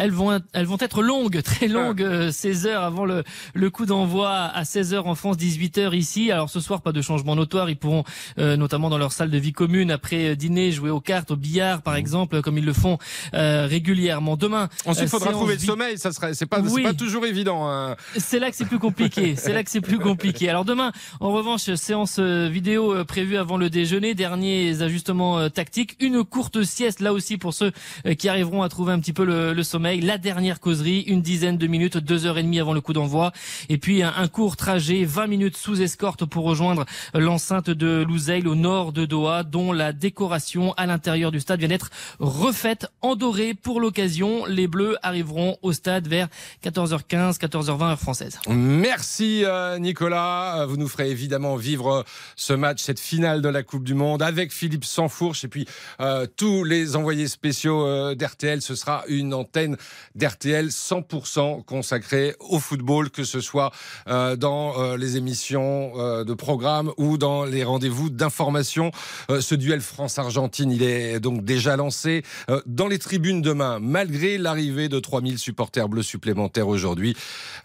Elles 0.00 0.12
vont, 0.12 0.40
elles 0.52 0.66
vont 0.66 0.78
être 0.80 1.02
longues, 1.02 1.42
très 1.44 1.68
longues, 1.68 2.30
16 2.30 2.66
euh, 2.66 2.70
heures 2.70 2.82
avant 2.82 3.04
le, 3.04 3.22
le 3.54 3.70
coup 3.70 3.84
d'envoi 3.84 4.30
à 4.30 4.64
16 4.64 4.94
heures 4.94 5.06
en 5.06 5.14
France, 5.14 5.36
18 5.36 5.78
heures 5.78 5.94
ici. 5.94 6.30
Alors 6.30 6.48
ce 6.48 6.60
soir, 6.60 6.80
pas 6.80 6.92
de 6.92 7.02
changement 7.02 7.36
notoire. 7.36 7.68
Ils 7.68 7.76
pourront, 7.76 8.04
euh, 8.38 8.56
notamment 8.56 8.88
dans 8.88 8.98
leur 8.98 9.12
salle 9.12 9.30
de 9.30 9.38
vie 9.38 9.52
commune, 9.52 9.90
après 9.90 10.30
euh, 10.30 10.36
dîner, 10.36 10.72
jouer 10.72 10.90
aux 10.90 11.00
cartes, 11.00 11.30
au 11.30 11.36
billard, 11.36 11.82
par 11.82 11.94
mmh. 11.94 11.98
exemple, 11.98 12.42
comme 12.42 12.56
ils 12.58 12.64
le 12.64 12.72
font 12.72 12.98
régulièrement. 13.32 14.36
Demain, 14.36 14.68
ensuite, 14.86 15.04
il 15.04 15.10
faudra 15.10 15.32
trouver 15.32 15.54
le 15.54 15.60
sommeil. 15.60 15.98
Ça 15.98 16.12
serait, 16.12 16.34
c'est 16.34 16.46
pas, 16.46 16.62
pas 16.62 16.94
toujours 16.94 17.26
évident. 17.26 17.68
Hein. 17.68 17.96
C'est 18.16 18.38
là 18.38 18.50
que 18.50 18.56
c'est 18.56 18.64
plus 18.64 18.78
compliqué. 18.78 19.34
c'est 19.36 19.52
là 19.52 19.62
que 19.62 19.70
c'est 19.70 19.80
plus 19.80 19.98
compliqué. 19.98 20.48
Alors 20.48 20.64
demain, 20.64 20.92
en 21.20 21.30
revanche, 21.30 21.72
séance 21.74 22.18
vidéo 22.18 23.04
prévue 23.04 23.36
avant 23.36 23.56
le 23.56 23.68
déjeuner, 23.68 24.14
derniers 24.14 24.82
ajustements 24.82 25.50
tactiques, 25.50 25.96
une 26.00 26.24
courte 26.24 26.62
sieste 26.62 27.00
là 27.00 27.12
aussi 27.12 27.36
pour 27.36 27.52
ceux 27.52 27.72
qui 28.18 28.28
arriveront 28.28 28.62
à 28.62 28.68
trouver 28.68 28.92
un 28.92 29.00
petit 29.00 29.12
peu 29.12 29.24
le, 29.24 29.52
le 29.52 29.62
sommeil 29.62 29.89
la 30.00 30.18
dernière 30.18 30.60
causerie, 30.60 31.00
une 31.02 31.22
dizaine 31.22 31.58
de 31.58 31.66
minutes, 31.66 31.96
deux 31.96 32.26
heures 32.26 32.38
et 32.38 32.42
demie 32.42 32.60
avant 32.60 32.72
le 32.72 32.80
coup 32.80 32.92
d'envoi. 32.92 33.32
Et 33.68 33.78
puis 33.78 34.02
un, 34.02 34.28
court 34.28 34.56
trajet, 34.56 35.04
20 35.04 35.26
minutes 35.26 35.56
sous 35.56 35.82
escorte 35.82 36.24
pour 36.24 36.44
rejoindre 36.44 36.84
l'enceinte 37.14 37.70
de 37.70 38.04
Louzeil 38.06 38.46
au 38.46 38.54
nord 38.54 38.92
de 38.92 39.04
Doha, 39.04 39.42
dont 39.42 39.72
la 39.72 39.92
décoration 39.92 40.72
à 40.74 40.86
l'intérieur 40.86 41.32
du 41.32 41.40
stade 41.40 41.60
vient 41.60 41.68
d'être 41.68 41.90
refaite 42.18 42.86
en 43.00 43.16
doré 43.16 43.54
pour 43.54 43.80
l'occasion. 43.80 44.46
Les 44.46 44.66
Bleus 44.66 44.96
arriveront 45.02 45.56
au 45.62 45.72
stade 45.72 46.06
vers 46.06 46.28
14h15, 46.62 47.38
14h20 47.38 47.90
heure 47.90 47.98
française. 47.98 48.38
Merci 48.48 49.44
euh, 49.44 49.78
Nicolas. 49.78 50.66
Vous 50.66 50.76
nous 50.76 50.88
ferez 50.88 51.10
évidemment 51.10 51.56
vivre 51.56 52.04
ce 52.36 52.52
match, 52.52 52.82
cette 52.82 53.00
finale 53.00 53.42
de 53.42 53.48
la 53.48 53.62
Coupe 53.62 53.84
du 53.84 53.94
Monde 53.94 54.22
avec 54.22 54.52
Philippe 54.52 54.84
Sansfourche 54.84 55.44
et 55.44 55.48
puis 55.48 55.66
euh, 56.00 56.26
tous 56.36 56.64
les 56.64 56.96
envoyés 56.96 57.28
spéciaux 57.28 57.86
euh, 57.86 58.14
d'RTL. 58.14 58.62
Ce 58.62 58.74
sera 58.74 59.04
une 59.08 59.34
antenne 59.34 59.76
d'RTL 60.14 60.68
100% 60.68 61.64
consacrée 61.64 62.34
au 62.40 62.58
football, 62.58 63.10
que 63.10 63.24
ce 63.24 63.40
soit 63.40 63.70
euh, 64.08 64.36
dans 64.36 64.78
euh, 64.78 64.96
les 64.96 65.16
émissions 65.16 65.92
euh, 65.96 66.24
de 66.24 66.34
programme 66.34 66.92
ou 66.96 67.18
dans 67.18 67.44
les 67.44 67.64
rendez-vous 67.64 68.10
d'information. 68.10 68.90
ce 69.28 69.54
duel 69.54 69.80
France-Argentine, 69.80 70.70
il 70.70 70.82
est 70.82 71.20
donc 71.20 71.44
déjà 71.44 71.76
lancé 71.76 72.22
dans 72.66 72.88
les 72.88 72.98
tribunes 72.98 73.42
demain, 73.42 73.78
malgré 73.80 74.38
l'arrivée 74.38 74.88
de 74.88 74.98
3000 74.98 75.38
supporters 75.38 75.88
bleus 75.88 76.02
supplémentaires 76.02 76.68
aujourd'hui. 76.68 77.16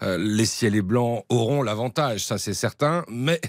les 0.02 0.46
ciels 0.46 0.74
et 0.74 0.82
blancs 0.82 1.24
auront 1.28 1.62
l'avantage, 1.62 2.24
ça 2.24 2.38
c'est 2.38 2.54
certain, 2.54 3.04
mais 3.08 3.40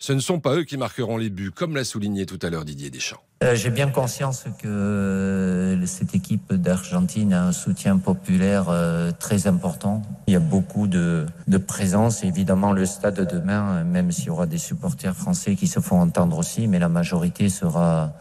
ce 0.00 0.14
ne 0.14 0.18
sont 0.18 0.40
pas 0.40 0.56
eux 0.56 0.64
qui 0.64 0.78
marqueront 0.78 1.18
les 1.18 1.28
buts, 1.28 1.52
comme 1.54 1.76
l'a 1.76 1.84
souligné 1.84 2.24
tout 2.24 2.38
à 2.42 2.48
l'heure 2.48 2.64
Didier 2.64 2.90
Deschamps. 2.90 3.20
Euh, 3.44 3.54
j'ai 3.54 3.70
bien 3.70 3.88
conscience 3.88 4.44
que 4.58 4.66
euh, 4.66 5.86
cette 5.86 6.14
équipe 6.14 6.54
d'Argentine 6.54 7.34
a 7.34 7.44
un 7.44 7.52
soutien 7.52 7.98
populaire 7.98 8.70
euh, 8.70 9.12
très 9.18 9.46
important. 9.46 10.02
Il 10.26 10.32
y 10.32 10.36
a 10.36 10.40
beaucoup 10.40 10.86
de, 10.86 11.26
de 11.48 11.58
présence. 11.58 12.24
Évidemment, 12.24 12.72
le 12.72 12.86
stade 12.86 13.20
demain, 13.30 13.84
même 13.84 14.10
s'il 14.10 14.26
y 14.26 14.30
aura 14.30 14.46
des 14.46 14.58
supporters 14.58 15.14
français 15.14 15.54
qui 15.54 15.66
se 15.66 15.80
font 15.80 16.00
entendre 16.00 16.38
aussi, 16.38 16.66
mais 16.66 16.78
la 16.78 16.88
majorité 16.88 17.50
sera 17.50 18.14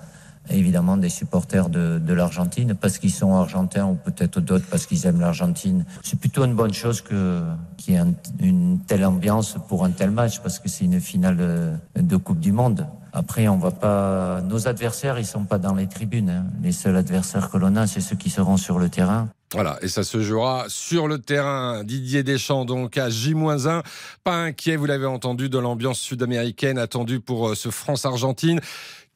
évidemment 0.51 0.98
des 0.98 1.10
supporters 1.10 1.70
de, 1.70 2.13
l'Argentine 2.13 2.75
parce 2.75 2.98
qu'ils 2.98 3.12
sont 3.12 3.36
argentins 3.36 3.86
ou 3.86 3.96
peut-être 3.96 4.41
d'autres 4.41 4.65
parce 4.70 4.86
qu'ils 4.86 5.06
aiment 5.06 5.20
l'Argentine. 5.20 5.86
C'est 6.03 6.20
plutôt 6.20 6.44
une 6.44 6.56
bonne 6.56 6.74
chose 6.74 7.01
qu'il 7.01 7.94
y 7.94 7.98
ait 7.98 8.03
une 8.39 8.79
telle 8.88 9.06
ambiance 9.06 9.58
pour 9.68 9.86
un 9.86 9.91
tel 9.91 10.12
match 10.12 10.39
parce 10.39 10.60
que 10.60 10.68
c'est 10.68 10.86
une 10.86 11.00
finale 11.00 11.79
de 11.96 12.18
Coupe 12.18 12.39
du 12.39 12.51
Monde. 12.51 12.88
Après, 13.12 13.48
on 13.48 13.58
va 13.58 13.72
pas. 13.72 14.41
Nos 14.41 14.68
adversaires, 14.68 15.18
ils 15.18 15.25
sont 15.25 15.44
pas 15.44 15.58
dans 15.58 15.74
les 15.74 15.88
tribunes. 15.88 16.29
Hein. 16.29 16.46
Les 16.62 16.72
seuls 16.72 16.96
adversaires 16.96 17.50
que 17.50 17.58
l'on 17.58 17.75
a, 17.75 17.88
c'est 17.88 18.01
ceux 18.01 18.15
qui 18.15 18.29
seront 18.29 18.58
sur 18.58 18.77
le 18.77 18.89
terrain. 18.89 19.29
Voilà, 19.51 19.79
et 19.82 19.88
ça 19.88 20.03
se 20.03 20.22
jouera 20.22 20.65
sur 20.68 21.08
le 21.08 21.18
terrain. 21.18 21.84
Didier 21.84 22.22
Deschamps, 22.22 22.65
donc 22.65 22.98
à 22.98 23.10
J-1. 23.10 23.82
Pas 24.24 24.36
inquiet, 24.36 24.75
vous 24.75 24.86
l'avez 24.86 25.08
entendu, 25.08 25.50
de 25.50 25.58
l'ambiance 25.58 26.00
sud-américaine 26.00 26.77
attendue 26.77 27.20
pour 27.20 27.50
euh, 27.50 27.56
ce 27.56 27.72
France-Argentine, 27.72 28.60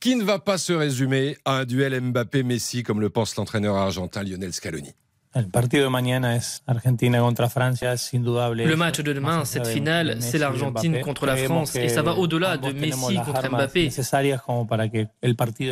qui 0.04 0.18
ne 0.18 0.24
va 0.26 0.38
pas 0.38 0.58
se 0.58 0.74
résumer 0.74 1.38
à 1.46 1.60
un 1.60 1.64
duel 1.64 1.98
Mbappé-Messi, 1.98 2.84
comme 2.84 3.00
le 3.00 3.10
pense 3.10 3.38
l'entraîneur 3.38 3.78
argentin 3.78 4.22
Lionel 4.22 4.52
Scaloni. 4.52 4.94
Le 8.66 8.76
match 8.76 9.00
de 9.00 9.14
demain, 9.14 9.46
cette 9.46 9.66
finale, 9.68 10.18
c'est 10.20 10.38
l'Argentine 10.38 11.02
contre 11.02 11.26
la 11.26 11.36
France 11.38 11.76
et 11.76 11.90
ça 11.90 12.02
va 12.04 12.14
au-delà 12.16 12.58
de 12.58 12.72
Messi 12.72 13.16
contre 13.26 13.50
Mbappé. 13.50 13.90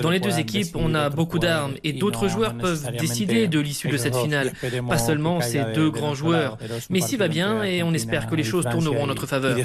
Dans 0.02 0.10
les 0.10 0.20
deux 0.20 0.40
équipes, 0.40 0.76
on 0.76 0.94
a 0.96 1.10
beaucoup 1.10 1.38
d'armes 1.40 1.74
et 1.84 1.94
d'autres 1.94 2.28
joueurs 2.28 2.56
peuvent 2.58 2.92
décider 3.00 3.48
de 3.48 3.60
l'issue 3.60 3.90
de 3.90 3.98
cette 3.98 4.16
finale. 4.16 4.52
Pas 4.90 4.98
seulement 4.98 5.42
ces 5.42 5.64
deux 5.76 5.92
grands 5.92 6.16
joueurs. 6.16 6.58
Messi 6.90 7.16
va 7.18 7.28
bien 7.28 7.64
et 7.64 7.84
on 7.84 7.94
espère 7.94 8.28
que 8.28 8.36
les 8.36 8.44
choses 8.44 8.66
tourneront 8.70 9.04
en 9.04 9.08
notre 9.08 9.28
faveur. 9.28 9.56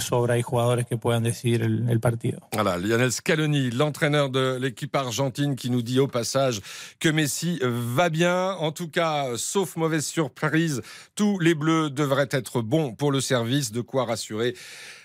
Voilà, 2.52 2.76
Lionel 2.78 3.12
Scaloni, 3.12 3.70
l'entraîneur 3.70 4.28
de 4.30 4.58
l'équipe 4.60 4.94
argentine 4.94 5.56
qui 5.56 5.70
nous 5.70 5.82
dit 5.82 6.00
au 6.00 6.06
passage 6.06 6.60
que 7.00 7.08
Messi 7.08 7.60
va 7.62 8.08
bien, 8.10 8.52
en 8.52 8.72
tout 8.72 8.88
cas, 8.88 9.28
sauf 9.36 9.76
mauvaise 9.86 10.06
surprise, 10.06 10.82
tous 11.14 11.38
les 11.38 11.54
Bleus 11.54 11.90
devraient 11.90 12.28
être 12.32 12.60
bons 12.60 12.92
pour 12.92 13.12
le 13.12 13.20
service, 13.20 13.70
de 13.70 13.80
quoi 13.80 14.04
rassurer 14.04 14.54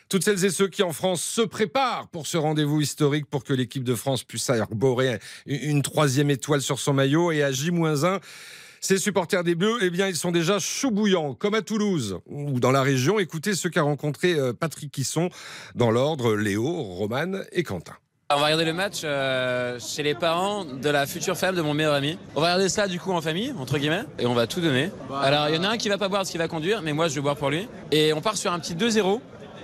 toutes 0.09 0.25
celles 0.25 0.43
et 0.43 0.49
ceux 0.49 0.67
qui 0.67 0.83
en 0.83 0.91
France 0.91 1.23
se 1.23 1.39
préparent 1.39 2.09
pour 2.09 2.27
ce 2.27 2.35
rendez-vous 2.35 2.81
historique 2.81 3.27
pour 3.27 3.45
que 3.45 3.53
l'équipe 3.53 3.85
de 3.85 3.95
France 3.95 4.25
puisse 4.25 4.49
arborer 4.49 5.19
une 5.45 5.81
troisième 5.81 6.29
étoile 6.29 6.61
sur 6.61 6.79
son 6.79 6.91
maillot 6.91 7.31
et 7.31 7.43
à 7.43 7.53
J-1. 7.53 8.19
Ces 8.81 8.97
supporters 8.97 9.45
des 9.45 9.55
Bleus, 9.55 9.77
eh 9.81 9.89
bien, 9.89 10.09
ils 10.09 10.17
sont 10.17 10.31
déjà 10.31 10.59
chauds 10.59 10.91
bouillants, 10.91 11.33
comme 11.33 11.53
à 11.53 11.61
Toulouse 11.61 12.19
ou 12.25 12.59
dans 12.59 12.71
la 12.71 12.81
région. 12.81 13.19
Écoutez 13.19 13.55
ce 13.55 13.69
qu'a 13.69 13.83
rencontré 13.83 14.33
euh, 14.33 14.51
Patrick 14.51 14.91
Kisson 14.91 15.29
dans 15.75 15.91
l'ordre, 15.91 16.35
Léo, 16.35 16.65
Romane 16.65 17.45
et 17.53 17.63
Quentin. 17.63 17.95
On 18.33 18.39
va 18.39 18.45
regarder 18.45 18.65
le 18.65 18.73
match 18.73 19.01
euh, 19.03 19.77
chez 19.79 20.03
les 20.03 20.13
parents 20.13 20.63
de 20.63 20.89
la 20.89 21.05
future 21.05 21.35
femme 21.35 21.55
de 21.55 21.61
mon 21.61 21.73
meilleur 21.73 21.93
ami. 21.93 22.17
On 22.35 22.39
va 22.39 22.47
regarder 22.47 22.69
ça 22.69 22.87
du 22.87 22.97
coup 22.97 23.11
en 23.11 23.19
famille, 23.19 23.53
entre 23.59 23.77
guillemets, 23.77 24.03
et 24.19 24.25
on 24.25 24.33
va 24.33 24.47
tout 24.47 24.61
donner. 24.61 24.89
Alors 25.21 25.49
il 25.49 25.55
y 25.55 25.57
en 25.57 25.63
a 25.63 25.69
un 25.69 25.77
qui 25.77 25.89
va 25.89 25.97
pas 25.97 26.07
boire 26.07 26.21
parce 26.21 26.29
qu'il 26.29 26.39
va 26.39 26.47
conduire, 26.47 26.81
mais 26.81 26.93
moi 26.93 27.09
je 27.09 27.15
vais 27.15 27.21
boire 27.21 27.35
pour 27.35 27.49
lui. 27.49 27.67
Et 27.91 28.13
on 28.13 28.21
part 28.21 28.37
sur 28.37 28.53
un 28.53 28.59
petit 28.59 28.75
2-0. 28.75 29.19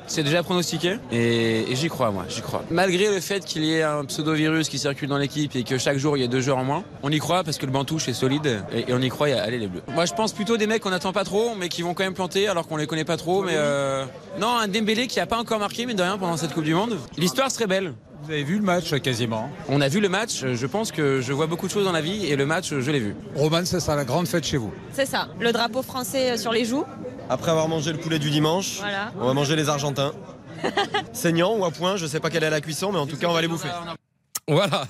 C'est 0.09 0.23
déjà 0.23 0.41
pronostiqué 0.41 0.99
et, 1.11 1.65
j'y 1.73 1.89
crois 1.89 2.11
moi, 2.11 2.23
j'y 2.29 2.41
crois. 2.41 2.63
Malgré 2.71 3.13
le 3.13 3.19
fait 3.19 3.43
qu'il 3.43 3.65
y 3.65 3.73
ait 3.73 3.83
un 3.83 4.05
pseudo-virus 4.05 4.69
qui 4.69 4.79
circule 4.79 5.09
dans 5.09 5.17
l'équipe 5.17 5.53
et 5.53 5.63
que 5.63 5.77
chaque 5.77 5.97
jour 5.97 6.15
il 6.15 6.21
y 6.21 6.23
a 6.23 6.27
deux 6.27 6.39
joueurs 6.39 6.57
en 6.57 6.63
moins, 6.63 6.85
on 7.03 7.11
y 7.11 7.19
croit 7.19 7.43
parce 7.43 7.57
que 7.57 7.65
le 7.65 7.73
banc 7.73 7.83
touche 7.83 8.07
est 8.07 8.13
solide 8.13 8.63
et, 8.73 8.85
on 8.93 9.01
y 9.01 9.09
croit, 9.09 9.27
allez 9.27 9.59
les 9.59 9.67
bleus. 9.67 9.81
Moi 9.93 10.05
je 10.05 10.13
pense 10.13 10.31
plutôt 10.31 10.55
des 10.55 10.65
mecs 10.65 10.81
qu'on 10.81 10.91
n'attend 10.91 11.11
pas 11.11 11.25
trop 11.25 11.55
mais 11.55 11.67
qui 11.67 11.81
vont 11.81 11.93
quand 11.93 12.05
même 12.05 12.13
planter 12.13 12.47
alors 12.47 12.67
qu'on 12.67 12.77
les 12.77 12.87
connaît 12.87 13.03
pas 13.03 13.17
trop. 13.17 13.43
Mais 13.43 13.55
euh... 13.55 14.05
Non, 14.39 14.57
un 14.57 14.69
Dembélé 14.69 15.07
qui 15.07 15.19
a 15.19 15.25
pas 15.25 15.37
encore 15.37 15.59
marqué 15.59 15.85
mais 15.85 15.93
de 15.93 16.01
rien 16.01 16.17
pendant 16.17 16.37
cette 16.37 16.53
Coupe 16.53 16.63
du 16.63 16.73
Monde. 16.73 16.97
L'histoire 17.17 17.51
serait 17.51 17.67
belle. 17.67 17.93
Vous 18.27 18.33
avez 18.33 18.43
vu 18.43 18.57
le 18.57 18.63
match 18.63 18.93
quasiment 18.99 19.49
On 19.69 19.79
a 19.79 19.87
vu 19.87 20.01
le 20.01 20.09
match. 20.09 20.43
Je 20.45 20.65
pense 20.65 20.91
que 20.91 21.21
je 21.21 21.31
vois 21.31 21.47
beaucoup 21.47 21.67
de 21.67 21.71
choses 21.71 21.85
dans 21.85 21.93
la 21.93 22.01
vie 22.01 22.25
et 22.25 22.35
le 22.35 22.45
match, 22.45 22.73
je 22.77 22.91
l'ai 22.91 22.99
vu. 22.99 23.15
Roman, 23.35 23.63
c'est 23.63 23.79
ça 23.79 23.95
la 23.95 24.03
grande 24.03 24.27
fête 24.27 24.43
chez 24.43 24.57
vous 24.57 24.73
C'est 24.91 25.05
ça. 25.05 25.29
Le 25.39 25.53
drapeau 25.53 25.81
français 25.81 26.35
sur 26.35 26.51
les 26.51 26.65
joues. 26.65 26.83
Après 27.29 27.51
avoir 27.51 27.69
mangé 27.69 27.93
le 27.93 27.99
poulet 27.99 28.19
du 28.19 28.29
dimanche, 28.29 28.81
on 29.17 29.27
va 29.27 29.33
manger 29.33 29.55
les 29.55 29.69
Argentins. 29.69 30.11
Saignant 31.13 31.55
ou 31.55 31.63
à 31.63 31.71
point, 31.71 31.95
je 31.95 32.05
sais 32.05 32.19
pas 32.19 32.29
quelle 32.29 32.43
est 32.43 32.49
la 32.49 32.59
cuisson, 32.59 32.91
mais 32.91 32.99
en 32.99 33.07
tout 33.07 33.15
cas, 33.15 33.27
on 33.27 33.33
va 33.33 33.41
les 33.41 33.47
bouffer. 33.47 33.69
Voilà, 34.57 34.87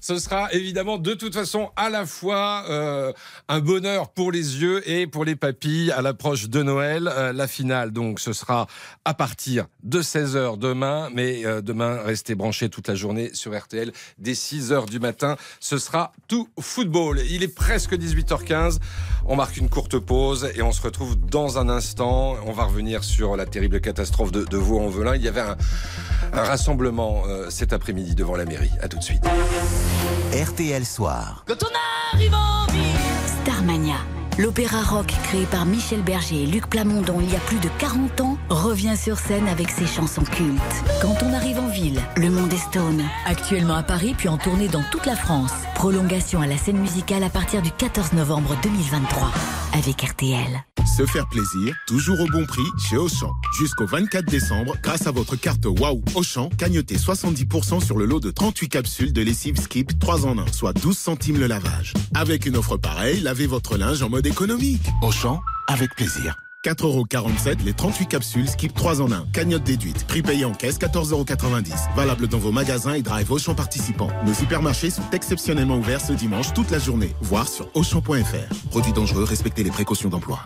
ce 0.00 0.18
sera 0.18 0.50
évidemment 0.54 0.96
de 0.96 1.12
toute 1.12 1.34
façon 1.34 1.70
à 1.76 1.90
la 1.90 2.06
fois 2.06 2.64
euh, 2.70 3.12
un 3.48 3.60
bonheur 3.60 4.08
pour 4.08 4.32
les 4.32 4.62
yeux 4.62 4.88
et 4.88 5.06
pour 5.06 5.26
les 5.26 5.36
papilles 5.36 5.90
à 5.90 6.00
l'approche 6.00 6.48
de 6.48 6.62
Noël. 6.62 7.12
Euh, 7.14 7.34
la 7.34 7.46
finale, 7.46 7.90
donc, 7.90 8.18
ce 8.18 8.32
sera 8.32 8.66
à 9.04 9.12
partir 9.12 9.66
de 9.82 10.00
16h 10.00 10.58
demain, 10.58 11.10
mais 11.12 11.44
euh, 11.44 11.60
demain, 11.60 12.00
restez 12.02 12.34
branchés 12.34 12.70
toute 12.70 12.88
la 12.88 12.94
journée 12.94 13.28
sur 13.34 13.54
RTL. 13.54 13.92
Dès 14.16 14.32
6h 14.32 14.88
du 14.88 15.00
matin, 15.00 15.36
ce 15.60 15.76
sera 15.76 16.12
tout 16.26 16.48
football. 16.58 17.20
Il 17.28 17.42
est 17.42 17.54
presque 17.54 17.92
18h15. 17.92 18.78
On 19.26 19.36
marque 19.36 19.58
une 19.58 19.68
courte 19.68 19.98
pause 19.98 20.50
et 20.54 20.62
on 20.62 20.72
se 20.72 20.80
retrouve 20.80 21.14
dans 21.20 21.58
un 21.58 21.68
instant. 21.68 22.36
On 22.46 22.52
va 22.52 22.64
revenir 22.64 23.04
sur 23.04 23.36
la 23.36 23.44
terrible 23.44 23.82
catastrophe 23.82 24.32
de, 24.32 24.56
Vaux-en-Velin. 24.56 25.14
Il 25.16 25.22
y 25.22 25.28
avait 25.28 25.42
un 25.42 26.42
rassemblement 26.42 27.24
cet 27.50 27.74
après-midi 27.74 28.14
devant 28.14 28.36
la 28.36 28.46
mairie 28.46 28.70
tout 28.94 28.98
de 29.00 29.04
suite. 29.04 29.24
RTL 30.32 30.84
Soir. 30.84 31.44
Quand 31.46 31.62
on 31.62 32.16
arrive 32.16 32.34
en 32.34 32.66
ville. 32.72 32.82
Starmania. 33.42 33.96
L'opéra 34.38 34.82
rock 34.82 35.06
créé 35.24 35.46
par 35.46 35.64
Michel 35.64 36.02
Berger 36.02 36.42
et 36.42 36.46
Luc 36.46 36.68
Plamondon 36.68 37.20
il 37.20 37.32
y 37.32 37.36
a 37.36 37.40
plus 37.40 37.58
de 37.58 37.68
40 37.78 38.20
ans 38.20 38.36
revient 38.48 38.96
sur 38.96 39.16
scène 39.18 39.46
avec 39.46 39.70
ses 39.70 39.86
chansons 39.86 40.24
cultes. 40.24 40.60
Quand 41.00 41.22
on 41.22 41.32
arrive 41.32 41.58
en 41.58 41.68
ville, 41.68 42.00
le 42.16 42.30
monde 42.30 42.52
est 42.52 42.56
stone. 42.56 43.02
Actuellement 43.26 43.74
à 43.74 43.84
Paris 43.84 44.14
puis 44.16 44.28
en 44.28 44.38
tournée 44.38 44.68
dans 44.68 44.82
toute 44.90 45.06
la 45.06 45.16
France. 45.16 45.52
Prolongation 45.74 46.40
à 46.40 46.46
la 46.46 46.56
scène 46.56 46.78
musicale 46.78 47.22
à 47.22 47.30
partir 47.30 47.62
du 47.62 47.70
14 47.70 48.12
novembre 48.12 48.56
2023. 48.62 49.30
avec 49.76 50.02
RTL. 50.02 50.73
Se 50.84 51.06
faire 51.06 51.26
plaisir, 51.28 51.74
toujours 51.86 52.20
au 52.20 52.26
bon 52.26 52.44
prix 52.44 52.62
chez 52.78 52.96
Auchan. 52.96 53.32
Jusqu'au 53.58 53.86
24 53.86 54.26
décembre, 54.26 54.76
grâce 54.82 55.06
à 55.06 55.10
votre 55.10 55.34
carte 55.34 55.64
Waouh 55.64 56.02
Auchan, 56.14 56.50
cagnotez 56.58 56.96
70% 56.96 57.84
sur 57.84 57.96
le 57.96 58.04
lot 58.04 58.20
de 58.20 58.30
38 58.30 58.68
capsules 58.68 59.12
de 59.12 59.22
lessive 59.22 59.58
Skip 59.58 59.98
3 59.98 60.26
en 60.26 60.38
1, 60.38 60.52
soit 60.52 60.72
12 60.74 60.96
centimes 60.96 61.40
le 61.40 61.46
lavage. 61.46 61.94
Avec 62.14 62.46
une 62.46 62.56
offre 62.56 62.76
pareille, 62.76 63.20
lavez 63.20 63.46
votre 63.46 63.76
linge 63.76 64.02
en 64.02 64.10
mode 64.10 64.26
économique. 64.26 64.82
Auchan, 65.02 65.40
avec 65.68 65.94
plaisir. 65.96 66.36
4,47€ 66.64 67.64
les 67.64 67.74
38 67.74 68.06
capsules 68.06 68.48
Skip 68.48 68.74
3 68.74 69.00
en 69.02 69.10
1. 69.10 69.26
Cagnotte 69.32 69.64
déduite. 69.64 70.06
Prix 70.06 70.22
payé 70.22 70.44
en 70.44 70.52
caisse 70.52 70.78
14,90€. 70.78 71.94
Valable 71.96 72.28
dans 72.28 72.38
vos 72.38 72.52
magasins 72.52 72.94
et 72.94 73.02
drive 73.02 73.30
Auchan 73.32 73.54
participants. 73.54 74.10
Nos 74.26 74.34
supermarchés 74.34 74.90
sont 74.90 75.02
exceptionnellement 75.12 75.76
ouverts 75.76 76.00
ce 76.00 76.12
dimanche 76.12 76.52
toute 76.54 76.70
la 76.70 76.78
journée. 76.78 77.14
Voir 77.20 77.48
sur 77.48 77.68
Auchan.fr. 77.74 78.70
Produits 78.70 78.92
dangereux, 78.92 79.24
respectez 79.24 79.62
les 79.62 79.70
précautions 79.70 80.08
d'emploi. 80.08 80.40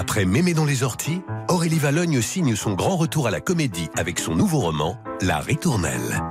Après 0.00 0.24
Mémé 0.24 0.54
dans 0.54 0.64
les 0.64 0.82
orties, 0.82 1.20
Aurélie 1.50 1.78
Valogne 1.78 2.22
signe 2.22 2.56
son 2.56 2.72
grand 2.72 2.96
retour 2.96 3.26
à 3.26 3.30
la 3.30 3.42
comédie 3.42 3.90
avec 3.98 4.18
son 4.18 4.34
nouveau 4.34 4.60
roman, 4.60 4.98
La 5.20 5.40
Ritournelle. 5.40 6.22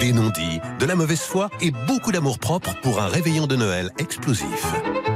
Des 0.00 0.12
non-dits, 0.12 0.58
de 0.80 0.84
la 0.84 0.96
mauvaise 0.96 1.20
foi 1.20 1.48
et 1.60 1.70
beaucoup 1.86 2.10
d'amour 2.10 2.40
propre 2.40 2.74
pour 2.82 3.00
un 3.00 3.06
réveillon 3.06 3.46
de 3.46 3.54
Noël 3.54 3.92
explosif. 3.98 4.66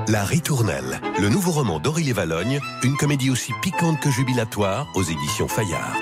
La 0.06 0.22
Ritournelle, 0.22 1.00
le 1.18 1.28
nouveau 1.28 1.50
roman 1.50 1.80
d'Aurélie 1.80 2.12
Valogne, 2.12 2.60
une 2.84 2.96
comédie 2.96 3.30
aussi 3.30 3.52
piquante 3.62 3.98
que 3.98 4.12
jubilatoire 4.12 4.86
aux 4.94 5.02
éditions 5.02 5.48
Fayard. 5.48 5.96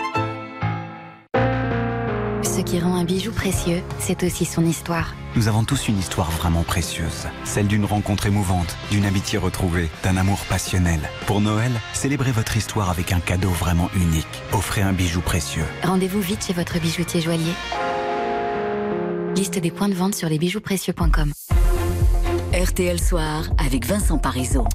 Ce 2.66 2.72
qui 2.72 2.80
rend 2.80 2.96
un 2.96 3.04
bijou 3.04 3.30
précieux, 3.30 3.80
c'est 4.00 4.24
aussi 4.24 4.44
son 4.44 4.66
histoire. 4.66 5.14
Nous 5.36 5.46
avons 5.46 5.62
tous 5.62 5.86
une 5.86 6.00
histoire 6.00 6.32
vraiment 6.32 6.64
précieuse. 6.64 7.28
Celle 7.44 7.68
d'une 7.68 7.84
rencontre 7.84 8.26
émouvante, 8.26 8.76
d'une 8.90 9.04
amitié 9.04 9.38
retrouvée, 9.38 9.88
d'un 10.02 10.16
amour 10.16 10.40
passionnel. 10.48 10.98
Pour 11.26 11.40
Noël, 11.40 11.70
célébrez 11.92 12.32
votre 12.32 12.56
histoire 12.56 12.90
avec 12.90 13.12
un 13.12 13.20
cadeau 13.20 13.50
vraiment 13.50 13.88
unique. 13.94 14.26
Offrez 14.52 14.82
un 14.82 14.92
bijou 14.92 15.20
précieux. 15.20 15.62
Rendez-vous 15.84 16.20
vite 16.20 16.44
chez 16.44 16.54
votre 16.54 16.80
bijoutier 16.80 17.20
joaillier. 17.20 17.52
Liste 19.36 19.60
des 19.60 19.70
points 19.70 19.88
de 19.88 19.94
vente 19.94 20.16
sur 20.16 20.28
lesbijouprécieux.com. 20.28 21.32
RTL 22.52 23.00
Soir 23.00 23.44
avec 23.64 23.86
Vincent 23.86 24.18
Parisot. 24.18 24.66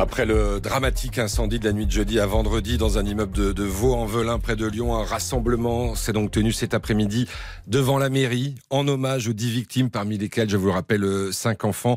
Après 0.00 0.26
le 0.26 0.60
dramatique 0.60 1.18
incendie 1.18 1.58
de 1.58 1.64
la 1.64 1.72
nuit 1.72 1.84
de 1.84 1.90
jeudi 1.90 2.20
à 2.20 2.26
vendredi 2.26 2.78
dans 2.78 2.98
un 2.98 3.04
immeuble 3.04 3.36
de, 3.36 3.52
de 3.52 3.64
Vaux-en-Velin 3.64 4.38
près 4.38 4.54
de 4.54 4.64
Lyon, 4.64 4.94
un 4.94 5.02
rassemblement 5.02 5.96
s'est 5.96 6.12
donc 6.12 6.30
tenu 6.30 6.52
cet 6.52 6.72
après-midi 6.72 7.26
devant 7.66 7.98
la 7.98 8.08
mairie 8.08 8.54
en 8.70 8.86
hommage 8.86 9.26
aux 9.26 9.32
dix 9.32 9.50
victimes, 9.50 9.90
parmi 9.90 10.16
lesquelles, 10.16 10.48
je 10.48 10.56
vous 10.56 10.66
le 10.66 10.72
rappelle, 10.72 11.02
euh, 11.02 11.32
cinq 11.32 11.64
enfants. 11.64 11.96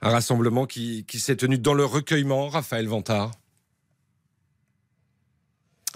Un 0.00 0.10
rassemblement 0.10 0.64
qui, 0.64 1.04
qui 1.08 1.18
s'est 1.18 1.34
tenu 1.34 1.58
dans 1.58 1.74
le 1.74 1.84
recueillement. 1.84 2.48
Raphaël 2.48 2.86
Vantard. 2.86 3.32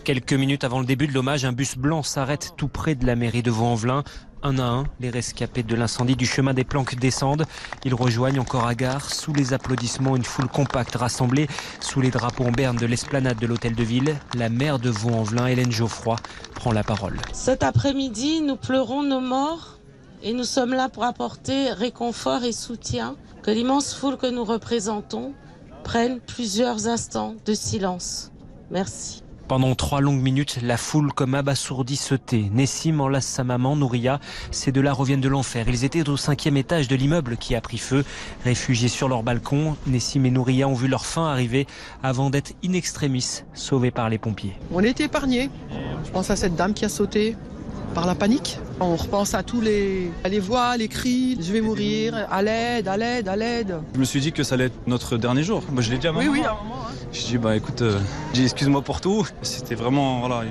Quelques 0.03 0.33
minutes 0.33 0.65
avant 0.65 0.81
le 0.81 0.87
début 0.87 1.07
de 1.07 1.13
l'hommage, 1.13 1.45
un 1.45 1.53
bus 1.53 1.79
blanc 1.79 2.03
s'arrête 2.03 2.55
tout 2.57 2.69
près 2.69 2.97
de 2.97 3.07
la 3.07 3.15
mairie 3.15 3.45
de 3.45 3.53
Vaux-en-Velin. 3.53 4.03
Un 4.47 4.59
à 4.59 4.65
un, 4.65 4.85
les 5.01 5.09
rescapés 5.09 5.63
de 5.63 5.75
l'incendie 5.75 6.17
du 6.17 6.27
chemin 6.27 6.53
des 6.53 6.65
Planques 6.65 6.97
descendent. 6.97 7.47
Ils 7.87 7.95
rejoignent 7.95 8.41
encore 8.41 8.67
à 8.67 8.75
gare, 8.75 9.11
sous 9.11 9.33
les 9.33 9.55
applaudissements, 9.55 10.17
une 10.17 10.25
foule 10.25 10.49
compacte 10.49 10.97
rassemblée 10.97 11.49
sous 11.81 12.03
les 12.03 12.11
drapeaux 12.11 12.45
en 12.45 12.53
berne 12.53 12.77
de 12.77 12.85
l'esplanade 12.85 13.39
de 13.39 13.47
l'hôtel 13.47 13.75
de 13.75 13.83
ville. 13.83 14.15
La 14.35 14.51
maire 14.51 14.79
de 14.79 14.91
Vaux-en-Velin, 14.91 15.47
Hélène 15.47 15.73
Geoffroy, 15.73 16.17
prend 16.55 16.73
la 16.73 16.85
parole. 16.85 17.19
Cet 17.33 17.63
après-midi, 17.63 18.43
nous 18.43 18.57
pleurons 18.57 19.03
nos 19.03 19.21
morts 19.21 19.79
et 20.23 20.35
nous 20.35 20.45
sommes 20.45 20.75
là 20.75 20.91
pour 20.91 21.05
apporter 21.05 21.71
réconfort 21.73 22.45
et 22.45 22.53
soutien. 22.53 23.17
Que 23.43 23.51
l'immense 23.51 23.95
foule 23.95 24.19
que 24.19 24.27
nous 24.27 24.45
représentons 24.45 25.33
prenne 25.85 26.21
plusieurs 26.21 26.87
instants 26.87 27.35
de 27.47 27.55
silence. 27.55 28.31
Merci. 28.71 29.24
Pendant 29.47 29.75
trois 29.75 30.01
longues 30.01 30.23
minutes, 30.23 30.59
la 30.63 30.79
foule 30.79 31.13
comme 31.13 31.35
abasourdie 31.35 31.97
se 31.97 32.15
tait. 32.15 32.47
Nessim 32.51 32.99
enlace 33.01 33.27
sa 33.27 33.45
maman, 33.45 33.77
Nouria. 33.77 34.19
Ces 34.51 34.73
deux-là 34.73 34.95
reviennent 34.95 35.21
de 35.21 35.29
l'enfer. 35.29 35.67
Ils 35.69 35.85
étaient 35.85 36.09
au 36.09 36.17
cinquième 36.17 36.57
étage 36.57 36.89
de 36.89 36.97
l'immeuble 36.97 37.37
qui 37.37 37.55
a 37.55 37.61
pris 37.61 37.77
feu. 37.77 38.05
Réfugiés 38.45 38.89
sur 38.89 39.07
leur 39.07 39.23
balcon, 39.23 39.77
Nessim 39.87 40.25
et 40.25 40.31
Nouria 40.31 40.67
ont 40.67 40.75
vu 40.75 40.89
leur 40.89 41.05
fin 41.05 41.27
arriver 41.27 41.67
avant 42.03 42.31
d'être 42.31 42.55
in 42.65 42.73
extremis 42.73 43.43
sauvés 43.53 43.91
par 43.91 44.09
les 44.09 44.17
pompiers. 44.17 44.55
On 44.73 44.81
est 44.81 45.01
épargnés. 45.01 45.51
Je 46.07 46.11
pense 46.11 46.31
à 46.31 46.37
cette 46.37 46.57
dame 46.57 46.73
qui 46.73 46.87
a 46.87 46.89
sauté 46.89 47.37
par 47.95 48.07
la 48.07 48.15
panique. 48.15 48.59
On 48.81 48.97
repense 48.97 49.35
à 49.35 49.43
tous 49.43 49.61
les, 49.61 50.11
les 50.29 50.41
voix, 50.41 50.77
les 50.77 50.89
cris, 50.89 51.39
je 51.41 51.53
vais 51.53 51.61
mourir, 51.61 52.27
à 52.31 52.43
l'aide, 52.43 52.89
à 52.89 52.97
l'aide, 52.97 53.29
à 53.29 53.37
l'aide. 53.37 53.77
Je 53.95 54.01
me 54.01 54.05
suis 54.05 54.21
dit 54.21 54.33
que 54.33 54.43
ça 54.43 54.57
allait 54.57 54.65
être 54.67 54.87
notre 54.89 55.17
dernier 55.17 55.43
jour. 55.45 55.63
Moi 55.73 55.81
je 55.83 55.91
l'ai 55.93 55.99
dit 55.99 56.07
à 56.09 56.13
ma 56.13 56.19
Oui, 56.19 56.27
maman. 56.27 56.43
oui, 56.43 56.95
Je 57.13 57.25
dis 57.27 57.39
bah 57.39 57.55
écoute, 57.57 57.83
euh, 57.83 57.99
excuse-moi 58.37 58.83
pour 58.83 59.01
tout. 59.01 59.27
C'était 59.43 59.77
vraiment 59.77 60.21
voilà, 60.21 60.43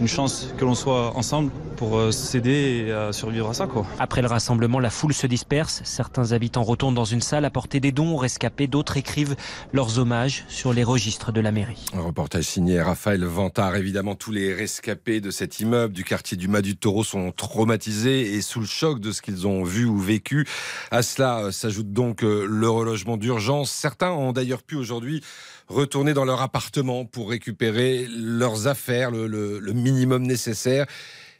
une 0.00 0.08
chance 0.08 0.48
que 0.56 0.64
l'on 0.64 0.74
soit 0.74 1.14
ensemble 1.16 1.50
pour 1.76 1.98
euh, 1.98 2.10
s'aider 2.10 2.86
et 2.88 2.92
à 2.92 3.12
survivre 3.12 3.48
à 3.50 3.54
ça 3.54 3.66
quoi. 3.66 3.86
Après 3.98 4.22
le 4.22 4.28
rassemblement, 4.28 4.78
la 4.80 4.90
foule 4.90 5.12
se 5.14 5.26
disperse. 5.26 5.82
Certains 5.84 6.32
habitants 6.32 6.62
retournent 6.62 6.94
dans 6.94 7.04
une 7.04 7.20
salle 7.20 7.44
apporter 7.44 7.80
des 7.80 7.92
dons 7.92 8.14
aux 8.14 8.16
rescapés. 8.16 8.66
D'autres 8.66 8.96
écrivent 8.96 9.36
leurs 9.72 9.98
hommages 9.98 10.44
sur 10.48 10.72
les 10.72 10.84
registres 10.84 11.32
de 11.32 11.40
la 11.40 11.52
mairie. 11.52 11.84
Un 11.94 12.00
reportage 12.02 12.44
signé 12.44 12.80
Raphaël 12.80 13.24
Vantard. 13.24 13.76
Évidemment, 13.76 14.14
tous 14.14 14.32
les 14.32 14.54
rescapés 14.54 15.20
de 15.20 15.30
cet 15.30 15.60
immeuble 15.60 15.92
du 15.94 16.04
quartier 16.04 16.36
du 16.36 16.48
Mas 16.48 16.62
du 16.62 16.76
Taureau 16.76 17.04
sont 17.04 17.32
traumatisés 17.32 18.34
et 18.34 18.40
sous 18.42 18.60
le 18.60 18.66
choc 18.66 19.00
de 19.00 19.12
ce 19.12 19.20
qu'ils 19.22 19.46
ont 19.46 19.62
vu 19.64 19.84
ou 19.84 19.98
vécu. 19.98 20.46
À 20.90 21.02
cela 21.02 21.44
euh, 21.44 21.50
s'ajoute 21.50 21.92
donc 21.92 22.24
euh, 22.24 22.46
le 22.48 22.68
relogement 22.70 23.16
d'urgence. 23.16 23.70
Certains 23.70 24.10
ont 24.12 24.32
d'ailleurs 24.32 24.62
pu 24.62 24.76
aujourd'hui 24.76 25.22
retourner 25.68 26.14
dans 26.14 26.24
leur 26.24 26.42
appartement 26.42 27.04
pour 27.04 27.30
récupérer 27.30 28.06
leurs 28.10 28.66
affaires, 28.66 29.12
le, 29.12 29.28
le- 29.28 29.60
le 29.60 29.72
minimum 29.90 30.22
nécessaire. 30.22 30.86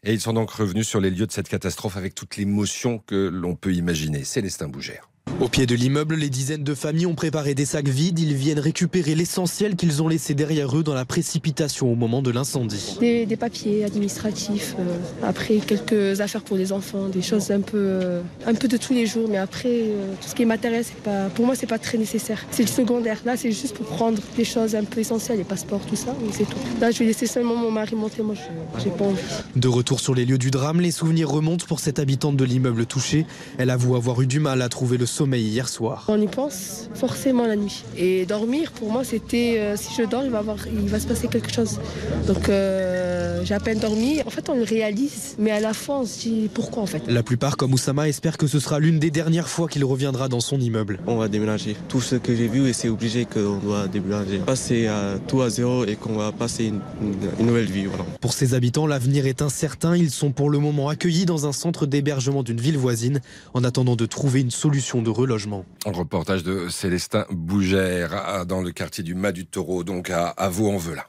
Et 0.03 0.15
ils 0.15 0.21
sont 0.21 0.33
donc 0.33 0.51
revenus 0.51 0.89
sur 0.89 1.01
les 1.01 1.11
lieux 1.11 1.27
de 1.27 1.33
cette 1.33 1.49
catastrophe 1.49 1.97
avec 1.97 2.15
toute 2.15 2.37
l'émotion 2.37 2.99
que 2.99 3.29
l'on 3.29 3.55
peut 3.55 3.75
imaginer. 3.75 4.25
Célestin 4.25 4.69
Bougère. 4.69 5.10
Au 5.39 5.49
pied 5.49 5.67
de 5.67 5.75
l'immeuble, 5.75 6.17
les 6.17 6.29
dizaines 6.29 6.65
de 6.65 6.75
familles 6.75 7.07
ont 7.07 7.15
préparé 7.15 7.55
des 7.55 7.65
sacs 7.65 7.89
vides. 7.89 8.19
Ils 8.19 8.35
viennent 8.35 8.59
récupérer 8.59 9.15
l'essentiel 9.15 9.77
qu'ils 9.77 10.03
ont 10.03 10.09
laissé 10.09 10.35
derrière 10.35 10.77
eux 10.77 10.83
dans 10.83 10.95
la 10.95 11.05
précipitation 11.05 11.91
au 11.91 11.95
moment 11.95 12.21
de 12.21 12.31
l'incendie. 12.31 12.97
Des, 13.01 13.25
des 13.25 13.37
papiers 13.37 13.85
administratifs, 13.85 14.75
euh, 14.79 14.97
après 15.23 15.57
quelques 15.57 16.21
affaires 16.21 16.43
pour 16.43 16.57
les 16.57 16.73
enfants, 16.73 17.09
des 17.09 17.23
choses 17.23 17.51
un 17.51 17.61
peu, 17.61 17.79
euh, 17.79 18.23
un 18.47 18.55
peu 18.55 18.69
de 18.69 18.77
tous 18.77 18.93
les 18.93 19.07
jours. 19.07 19.29
Mais 19.31 19.39
après, 19.39 19.69
euh, 19.69 20.13
tout 20.21 20.29
ce 20.29 20.35
qui 20.35 20.43
est 20.43 20.47
matériel, 20.47 20.85
pas, 21.05 21.29
pour 21.31 21.47
moi, 21.47 21.55
c'est 21.55 21.67
pas 21.67 21.79
très 21.79 21.97
nécessaire. 21.97 22.45
C'est 22.51 22.63
le 22.63 22.69
secondaire. 22.69 23.19
Là, 23.25 23.37
c'est 23.37 23.53
juste 23.53 23.75
pour 23.77 23.87
prendre 23.87 24.21
des 24.37 24.45
choses 24.45 24.75
un 24.75 24.85
peu 24.85 25.01
essentielles, 25.01 25.39
les 25.39 25.45
passeports, 25.45 25.81
tout 25.87 25.97
ça, 25.97 26.15
c'est 26.33 26.45
tout. 26.45 26.59
Là, 26.81 26.91
je 26.91 26.99
vais 26.99 27.07
laisser 27.07 27.27
seulement 27.27 27.57
mon 27.57 27.71
mari 27.71 27.95
monter. 27.95 28.23
Moi, 28.23 28.35
je 28.35 28.83
j'ai 28.83 28.91
pas 28.91 29.05
envie. 29.05 29.21
De 29.57 29.69
retour 29.69 30.01
sur 30.01 30.15
les 30.15 30.25
lieux 30.25 30.39
du 30.39 30.51
drame, 30.51 30.81
les 30.81 30.91
souvenirs 30.91 31.31
remontent 31.31 31.67
pour 31.67 31.81
cette 31.81 31.99
habitante 31.99 32.37
de 32.37 32.45
l'immeuble 32.45 32.87
touché. 32.87 33.27
Elle 33.59 33.71
avoue 33.71 33.97
avoir 33.97 34.21
eu 34.21 34.27
du 34.27 34.41
mal 34.41 34.63
à 34.63 34.69
trouver 34.69 34.99
le 34.99 35.07
sommeil 35.21 35.43
hier 35.49 35.69
soir. 35.69 36.05
On 36.09 36.19
y 36.19 36.27
pense 36.27 36.89
forcément 36.95 37.47
la 37.47 37.55
nuit. 37.57 37.85
Et 37.99 38.25
dormir, 38.25 38.73
pour 38.73 38.91
moi, 38.91 39.05
c'était 39.05 39.57
euh, 39.59 39.77
si 39.77 39.91
je 39.99 40.05
dors, 40.09 40.25
il 40.25 40.31
va, 40.31 40.39
avoir, 40.39 40.57
il 40.67 40.89
va 40.89 40.99
se 40.99 41.07
passer 41.07 41.29
quelque 41.29 41.53
chose. 41.53 41.79
Donc, 42.27 42.49
euh, 42.49 43.43
j'ai 43.45 43.53
à 43.53 43.61
peine 43.61 43.79
dormi. 43.79 44.23
En 44.27 44.31
fait, 44.31 44.49
on 44.49 44.55
le 44.55 44.63
réalise, 44.63 45.35
mais 45.39 45.51
à 45.51 45.61
la 45.61 45.75
fin, 45.75 45.99
on 46.01 46.07
se 46.07 46.21
dit 46.21 46.49
pourquoi 46.55 46.83
en 46.83 46.87
fait? 46.87 47.03
La 47.07 47.23
plupart, 47.23 47.59
comme 47.59 47.75
Oussama, 47.75 48.09
espèrent 48.09 48.39
que 48.39 48.47
ce 48.47 48.59
sera 48.61 48.79
l'une 48.79 48.99
des 48.99 49.11
dernières 49.11 49.49
fois 49.51 49.69
qu'il 49.69 49.85
reviendra 49.85 50.29
dans 50.31 50.41
son 50.41 50.59
immeuble. 50.59 51.01
On 51.07 51.17
va 51.17 51.29
déménager. 51.29 51.77
Tout 51.89 52.01
ce 52.01 52.17
que 52.17 52.35
j'ai 52.35 52.49
vu, 52.49 52.67
et 52.69 52.73
c'est 52.73 52.89
obligé 52.89 53.27
qu'on 53.27 53.59
doit 53.59 53.89
déménager. 53.89 54.39
Passer 54.39 54.87
à 54.87 55.19
tout 55.29 55.43
à 55.43 55.51
zéro 55.51 55.85
et 55.85 55.97
qu'on 55.97 56.15
va 56.17 56.33
passer 56.33 56.65
une, 56.65 56.81
une- 57.03 57.15
une 57.41 57.47
nouvelle 57.47 57.71
vie. 57.71 57.85
Voilà. 57.85 58.05
Pour 58.23 58.33
ces 58.33 58.55
habitants, 58.55 58.87
l'avenir 58.87 59.27
est 59.27 59.43
incertain. 59.43 59.95
Ils 59.97 60.11
sont 60.11 60.31
pour 60.33 60.49
le 60.49 60.59
moment 60.59 60.89
accueillis 60.89 61.27
dans 61.27 61.47
un 61.47 61.53
centre 61.53 61.85
d'hébergement 61.85 62.43
d'une 62.43 62.61
ville 62.61 62.79
voisine 62.79 63.21
en 63.53 63.65
attendant 63.65 63.97
de 63.97 64.07
trouver 64.07 64.41
une 64.41 64.51
solution 64.51 65.00
de 65.03 65.11
relogement. 65.11 65.65
Un 65.87 65.93
reportage 65.93 66.43
de 66.43 66.69
Célestin 66.69 67.27
Bougère 67.31 68.45
dans 68.47 68.61
le 68.63 68.71
quartier 68.71 69.05
du 69.05 69.15
Mas 69.15 69.33
du 69.33 69.47
Taureau, 69.47 69.85
donc 69.85 70.11
à, 70.11 70.29
à 70.29 70.49
Vaux-en-Velin. 70.49 71.05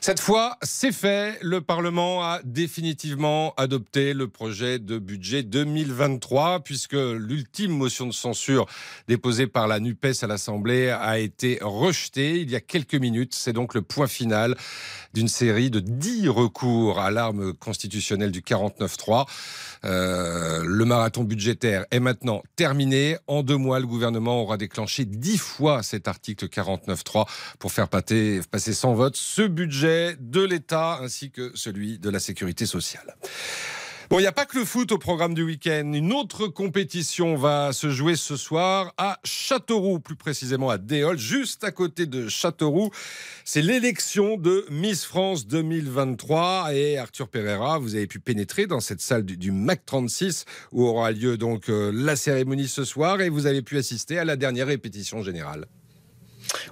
Cette 0.00 0.20
fois, 0.20 0.56
c'est 0.62 0.92
fait. 0.92 1.38
Le 1.42 1.60
Parlement 1.60 2.22
a 2.22 2.40
définitivement 2.44 3.52
adopté 3.56 4.14
le 4.14 4.28
projet 4.28 4.78
de 4.78 4.98
budget 4.98 5.42
2023, 5.42 6.60
puisque 6.60 6.92
l'ultime 6.92 7.72
motion 7.72 8.06
de 8.06 8.12
censure 8.12 8.66
déposée 9.08 9.48
par 9.48 9.66
la 9.66 9.80
NUPES 9.80 10.22
à 10.22 10.28
l'Assemblée 10.28 10.90
a 10.90 11.18
été 11.18 11.58
rejetée 11.60 12.40
il 12.40 12.50
y 12.50 12.54
a 12.54 12.60
quelques 12.60 12.94
minutes. 12.94 13.34
C'est 13.34 13.52
donc 13.52 13.74
le 13.74 13.82
point 13.82 14.06
final 14.06 14.56
d'une 15.14 15.28
série 15.28 15.70
de 15.70 15.80
dix 15.80 16.28
recours 16.28 17.00
à 17.00 17.10
l'arme 17.10 17.52
constitutionnelle 17.54 18.30
du 18.30 18.40
49-3. 18.40 19.26
Euh, 19.84 20.62
le 20.64 20.84
marathon 20.84 21.24
budgétaire 21.24 21.86
est 21.90 22.00
maintenant 22.00 22.42
terminé. 22.54 23.16
En 23.26 23.42
deux 23.42 23.56
mois, 23.56 23.80
le 23.80 23.86
gouvernement 23.86 24.42
aura 24.42 24.58
déclenché 24.58 25.04
dix 25.04 25.38
fois 25.38 25.82
cet 25.82 26.06
article 26.06 26.46
49.3 26.46 27.26
pour 27.58 27.72
faire 27.72 27.88
passer, 27.88 28.40
passer 28.50 28.74
sans 28.74 28.94
vote 28.94 29.16
ce 29.16 29.42
budget 29.42 29.87
de 30.20 30.42
l'État 30.42 30.98
ainsi 31.02 31.30
que 31.30 31.52
celui 31.54 31.98
de 31.98 32.10
la 32.10 32.20
sécurité 32.20 32.66
sociale. 32.66 33.16
Bon, 34.10 34.18
il 34.18 34.22
n'y 34.22 34.26
a 34.26 34.32
pas 34.32 34.46
que 34.46 34.58
le 34.58 34.64
foot 34.64 34.90
au 34.90 34.96
programme 34.96 35.34
du 35.34 35.42
week-end. 35.42 35.92
Une 35.92 36.14
autre 36.14 36.46
compétition 36.46 37.36
va 37.36 37.74
se 37.74 37.90
jouer 37.90 38.16
ce 38.16 38.36
soir 38.36 38.94
à 38.96 39.18
Châteauroux, 39.22 40.00
plus 40.00 40.16
précisément 40.16 40.70
à 40.70 40.78
Déol, 40.78 41.18
juste 41.18 41.62
à 41.62 41.72
côté 41.72 42.06
de 42.06 42.26
Châteauroux. 42.26 42.90
C'est 43.44 43.60
l'élection 43.60 44.38
de 44.38 44.64
Miss 44.70 45.04
France 45.04 45.46
2023. 45.46 46.74
Et 46.74 46.96
Arthur 46.96 47.28
Pereira, 47.28 47.78
vous 47.78 47.96
avez 47.96 48.06
pu 48.06 48.18
pénétrer 48.18 48.66
dans 48.66 48.80
cette 48.80 49.02
salle 49.02 49.24
du, 49.24 49.52
MAC 49.52 49.84
36 49.84 50.46
où 50.72 50.86
aura 50.86 51.10
lieu 51.10 51.36
donc 51.36 51.68
euh, 51.68 51.92
la 51.94 52.16
cérémonie 52.16 52.68
ce 52.68 52.84
soir 52.84 53.20
et 53.20 53.28
vous 53.28 53.44
avez 53.44 53.60
pu 53.60 53.76
assister 53.76 54.18
à 54.18 54.24
la 54.24 54.36
dernière 54.36 54.68
répétition 54.68 55.22
générale. 55.22 55.66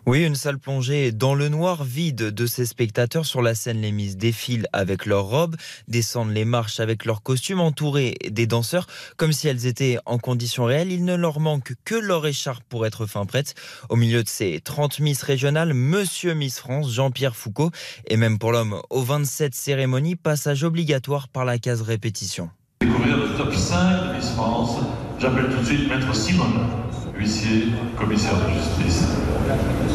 Oui, 0.07 0.25
une 0.25 0.35
salle 0.35 0.59
plongée 0.59 1.13
dans 1.13 1.35
le 1.35 1.49
noir 1.49 1.85
vide 1.85 2.17
de 2.17 2.47
ses 2.47 2.67
spectateurs 2.67 3.27
sur 3.27 3.43
la 3.43 3.55
scène. 3.55 3.81
Les 3.81 3.93
Miss 3.93 4.17
défilent 4.17 4.69
avec 4.73 5.07
leurs 5.07 5.25
robes, 5.25 5.57
descendent 5.89 6.33
les 6.33 6.45
marches 6.45 6.81
avec 6.81 7.05
leurs 7.05 7.23
costumes, 7.23 7.61
entourés 7.61 8.15
des 8.29 8.47
danseurs, 8.47 8.87
comme 9.17 9.33
si 9.33 9.49
elles 9.49 9.67
étaient 9.67 9.99
en 10.07 10.19
conditions 10.19 10.65
réelles. 10.65 10.93
Il 10.93 11.05
ne 11.05 11.15
leur 11.15 11.41
manque 11.41 11.75
que 11.85 11.95
leur 11.95 12.27
écharpe 12.27 12.65
pour 12.69 12.87
être 12.87 13.07
fin 13.07 13.27
prête. 13.27 13.55
Au 13.89 13.97
milieu 13.97 14.23
de 14.23 14.29
ces 14.29 14.61
30 14.61 15.01
Miss 15.01 15.23
régionales, 15.23 15.75
Monsieur 15.75 16.35
Miss 16.35 16.59
France, 16.59 16.93
Jean-Pierre 16.93 17.37
Foucault, 17.37 17.71
et 18.07 18.17
même 18.17 18.39
pour 18.39 18.53
l'homme 18.53 18.81
aux 18.91 19.03
27 19.03 19.55
cérémonies, 19.55 20.17
passage 20.17 20.65
obligatoire 20.65 21.29
par 21.29 21.45
la 21.45 21.59
case 21.59 21.83
répétition. 21.83 22.51
Découvrir 22.81 23.17
le 23.17 23.37
top 23.37 23.55
5 23.55 24.09
de 24.09 24.17
Miss 24.17 24.31
France, 24.31 24.79
j'appelle 25.19 25.49
tout 25.49 25.61
de 25.61 25.65
suite 25.65 25.89
Maître 25.89 26.15
Simone 26.15 26.86
huissier, 27.19 27.69
commissaire 27.99 28.35
de 28.37 28.53
justice. 28.53 29.05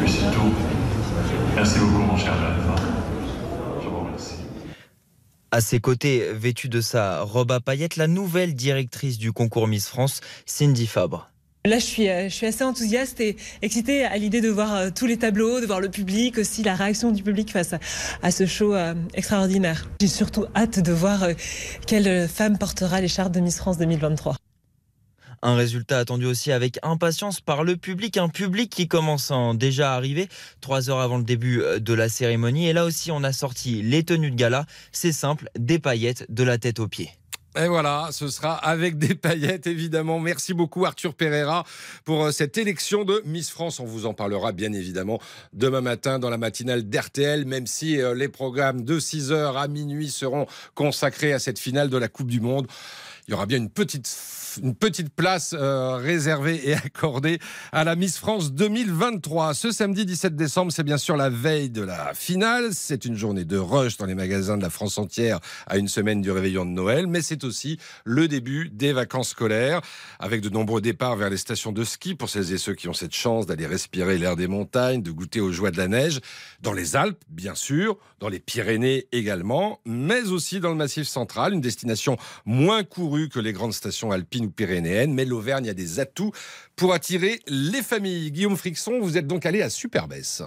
c'est 0.08 0.32
tout. 0.32 0.54
Merci 1.56 1.80
beaucoup, 1.80 2.00
mon 2.00 2.18
cher 2.18 2.34
maître. 2.34 2.82
Je 3.82 3.88
vous 3.88 4.00
remercie. 4.00 4.36
À 5.52 5.62
ses 5.62 5.80
côtés, 5.80 6.32
vêtue 6.34 6.70
de 6.70 6.82
sa 6.82 7.22
robe 7.22 7.52
à 7.52 7.60
paillettes, 7.60 7.98
la 7.98 8.08
nouvelle 8.08 8.56
directrice 8.56 9.18
du 9.18 9.32
concours 9.32 9.68
Miss 9.68 9.88
France, 9.88 10.22
Cindy 10.46 10.88
Fabre. 10.88 11.32
Là, 11.64 11.78
je 11.78 11.86
suis, 11.86 12.10
euh, 12.10 12.24
je 12.24 12.34
suis 12.34 12.48
assez 12.48 12.64
enthousiaste 12.64 13.22
et 13.22 13.38
excitée 13.62 14.04
à 14.04 14.18
l'idée 14.18 14.42
de 14.42 14.50
voir 14.50 14.74
euh, 14.74 14.90
tous 14.90 15.06
les 15.06 15.18
tableaux, 15.18 15.62
de 15.62 15.68
voir 15.68 15.80
le 15.80 15.90
public, 15.90 16.40
aussi 16.40 16.64
la 16.64 16.74
réaction 16.74 17.12
du 17.12 17.22
public 17.22 17.52
face 17.52 17.76
à, 18.24 18.32
ce 18.32 18.48
show 18.48 18.74
euh, 18.74 18.96
extraordinaire. 19.14 19.88
J'ai 20.02 20.08
surtout 20.08 20.46
hâte 20.56 20.80
de 20.80 20.92
voir 20.92 21.28
quelle 21.86 22.28
femme 22.28 22.58
portera 22.58 23.00
l'écharpe 23.00 23.32
de 23.32 23.42
Miss 23.42 23.58
France 23.58 23.78
2023. 23.78 24.38
Un 25.44 25.56
résultat 25.56 25.98
attendu 25.98 26.26
aussi 26.26 26.52
avec 26.52 26.78
impatience 26.84 27.42
par 27.42 27.64
le 27.64 27.76
public, 27.76 28.18
un 28.18 28.30
public 28.30 28.70
qui 28.70 28.88
commence 28.88 29.32
à 29.32 29.54
déjà 29.56 29.96
arriver 29.96 30.30
trois 30.62 30.90
heures 30.90 31.00
avant 31.00 31.18
le 31.18 31.24
début 31.24 31.62
euh, 31.62 31.80
de 31.80 31.94
la 31.94 32.10
cérémonie. 32.10 32.68
Et 32.68 32.74
là 32.74 32.86
aussi, 32.86 33.12
on 33.12 33.24
a 33.24 33.34
sorti 33.34 33.82
les 33.82 34.04
tenues 34.04 34.32
de 34.32 34.36
gala. 34.36 34.66
C'est 34.92 35.12
simple, 35.12 35.50
des 35.58 35.80
paillettes 35.80 36.26
de 36.30 36.44
la 36.44 36.58
tête 36.60 36.80
aux 36.80 36.88
pieds. 36.88 37.12
Et 37.58 37.68
voilà, 37.68 38.10
ce 38.12 38.30
sera 38.30 38.54
avec 38.54 38.98
des 38.98 39.14
paillettes, 39.14 39.68
évidemment. 39.68 40.20
Merci 40.20 40.54
beaucoup, 40.54 40.86
Arthur 40.86 41.14
Pereira, 41.14 41.66
pour 42.06 42.26
euh, 42.26 42.32
cette 42.32 42.58
élection 42.58 43.04
de 43.04 43.22
Miss 43.26 43.50
France. 43.50 43.82
On 43.82 43.86
vous 43.86 44.06
en 44.06 44.14
parlera, 44.14 44.54
bien 44.54 44.72
évidemment, 44.72 45.20
demain 45.52 45.82
matin 45.82 46.18
dans 46.18 46.30
la 46.30 46.38
matinale 46.38 46.88
d'RTL, 46.88 47.46
même 47.46 47.68
si 47.68 48.00
euh, 48.00 48.14
les 48.14 48.30
programmes 48.30 48.86
de 48.86 49.00
6h 49.00 49.58
à 49.58 49.68
minuit 49.68 50.10
seront 50.10 50.46
consacrés 50.76 51.34
à 51.34 51.40
cette 51.40 51.60
finale 51.60 51.90
de 51.90 51.98
la 51.98 52.08
Coupe 52.08 52.30
du 52.30 52.40
Monde. 52.40 52.68
Il 53.28 53.32
y 53.32 53.34
aura 53.34 53.46
bien 53.46 53.58
une 53.58 53.70
petite 53.70 54.08
une 54.62 54.76
petite 54.76 55.14
place 55.14 55.56
euh, 55.58 55.96
réservée 55.96 56.70
et 56.70 56.74
accordée 56.74 57.40
à 57.72 57.84
la 57.84 57.96
Miss 57.96 58.18
France 58.18 58.54
2023. 58.54 59.54
Ce 59.54 59.72
samedi 59.72 60.06
17 60.06 60.36
décembre, 60.36 60.72
c'est 60.72 60.84
bien 60.84 60.98
sûr 60.98 61.16
la 61.16 61.30
veille 61.30 61.70
de 61.70 61.82
la 61.82 62.14
finale. 62.14 62.70
C'est 62.74 63.06
une 63.06 63.16
journée 63.16 63.46
de 63.46 63.58
rush 63.58 63.98
dans 63.98 64.06
les 64.06 64.16
magasins 64.16 64.58
de 64.58 64.64
la 64.64 64.70
France 64.70 64.98
entière 64.98 65.40
à 65.68 65.78
une 65.78 65.88
semaine 65.88 66.22
du 66.22 66.32
réveillon 66.32 66.66
de 66.66 66.72
Noël, 66.72 67.08
mais 67.08 67.22
c'est 67.22 67.44
aussi 67.44 67.78
le 68.04 68.28
début 68.28 68.70
des 68.70 68.94
vacances 68.94 69.30
scolaires 69.30 69.82
avec 70.20 70.42
de 70.42 70.50
nombreux 70.50 70.82
départs 70.82 71.16
vers 71.16 71.30
les 71.30 71.38
stations 71.38 71.72
de 71.72 71.84
ski 71.84 72.16
pour 72.16 72.30
celles 72.30 72.52
et 72.52 72.58
ceux 72.58 72.74
qui 72.74 72.88
ont 72.88 72.94
cette 72.94 73.16
chance 73.16 73.46
d'aller 73.46 73.68
respirer 73.68 74.18
l'air 74.18 74.36
des 74.36 74.48
montagnes, 74.48 75.02
de 75.02 75.12
goûter 75.12 75.40
aux 75.40 75.52
joies 75.52 75.72
de 75.72 75.78
la 75.78 75.88
neige, 75.88 76.20
dans 76.62 76.74
les 76.74 76.96
Alpes, 76.96 77.24
bien 77.30 77.56
sûr, 77.56 77.98
dans 78.20 78.30
les 78.30 78.40
Pyrénées 78.40 79.08
également, 79.12 79.80
mais 79.86 80.30
aussi 80.30 80.60
dans 80.60 80.70
le 80.70 80.76
Massif 80.76 81.08
central, 81.08 81.54
une 81.54 81.62
destination 81.62 82.18
moins 82.46 82.84
courue 82.84 83.11
que 83.30 83.40
les 83.40 83.54
grandes 83.54 83.74
stations 83.74 84.12
alpines 84.12 84.46
ou 84.46 84.52
pyrénéenne, 84.52 85.14
mais 85.14 85.26
l'Auvergne 85.26 85.70
a 85.70 85.74
des 85.74 86.00
atouts 86.00 86.32
pour 86.76 86.94
attirer 86.94 87.40
les 87.48 87.82
familles. 87.82 88.32
Guillaume 88.32 88.58
Frixon, 88.58 89.00
vous 89.02 89.18
êtes 89.18 89.28
donc 89.28 89.46
allé 89.46 89.62
à 89.62 89.70
Superbès. 89.70 90.44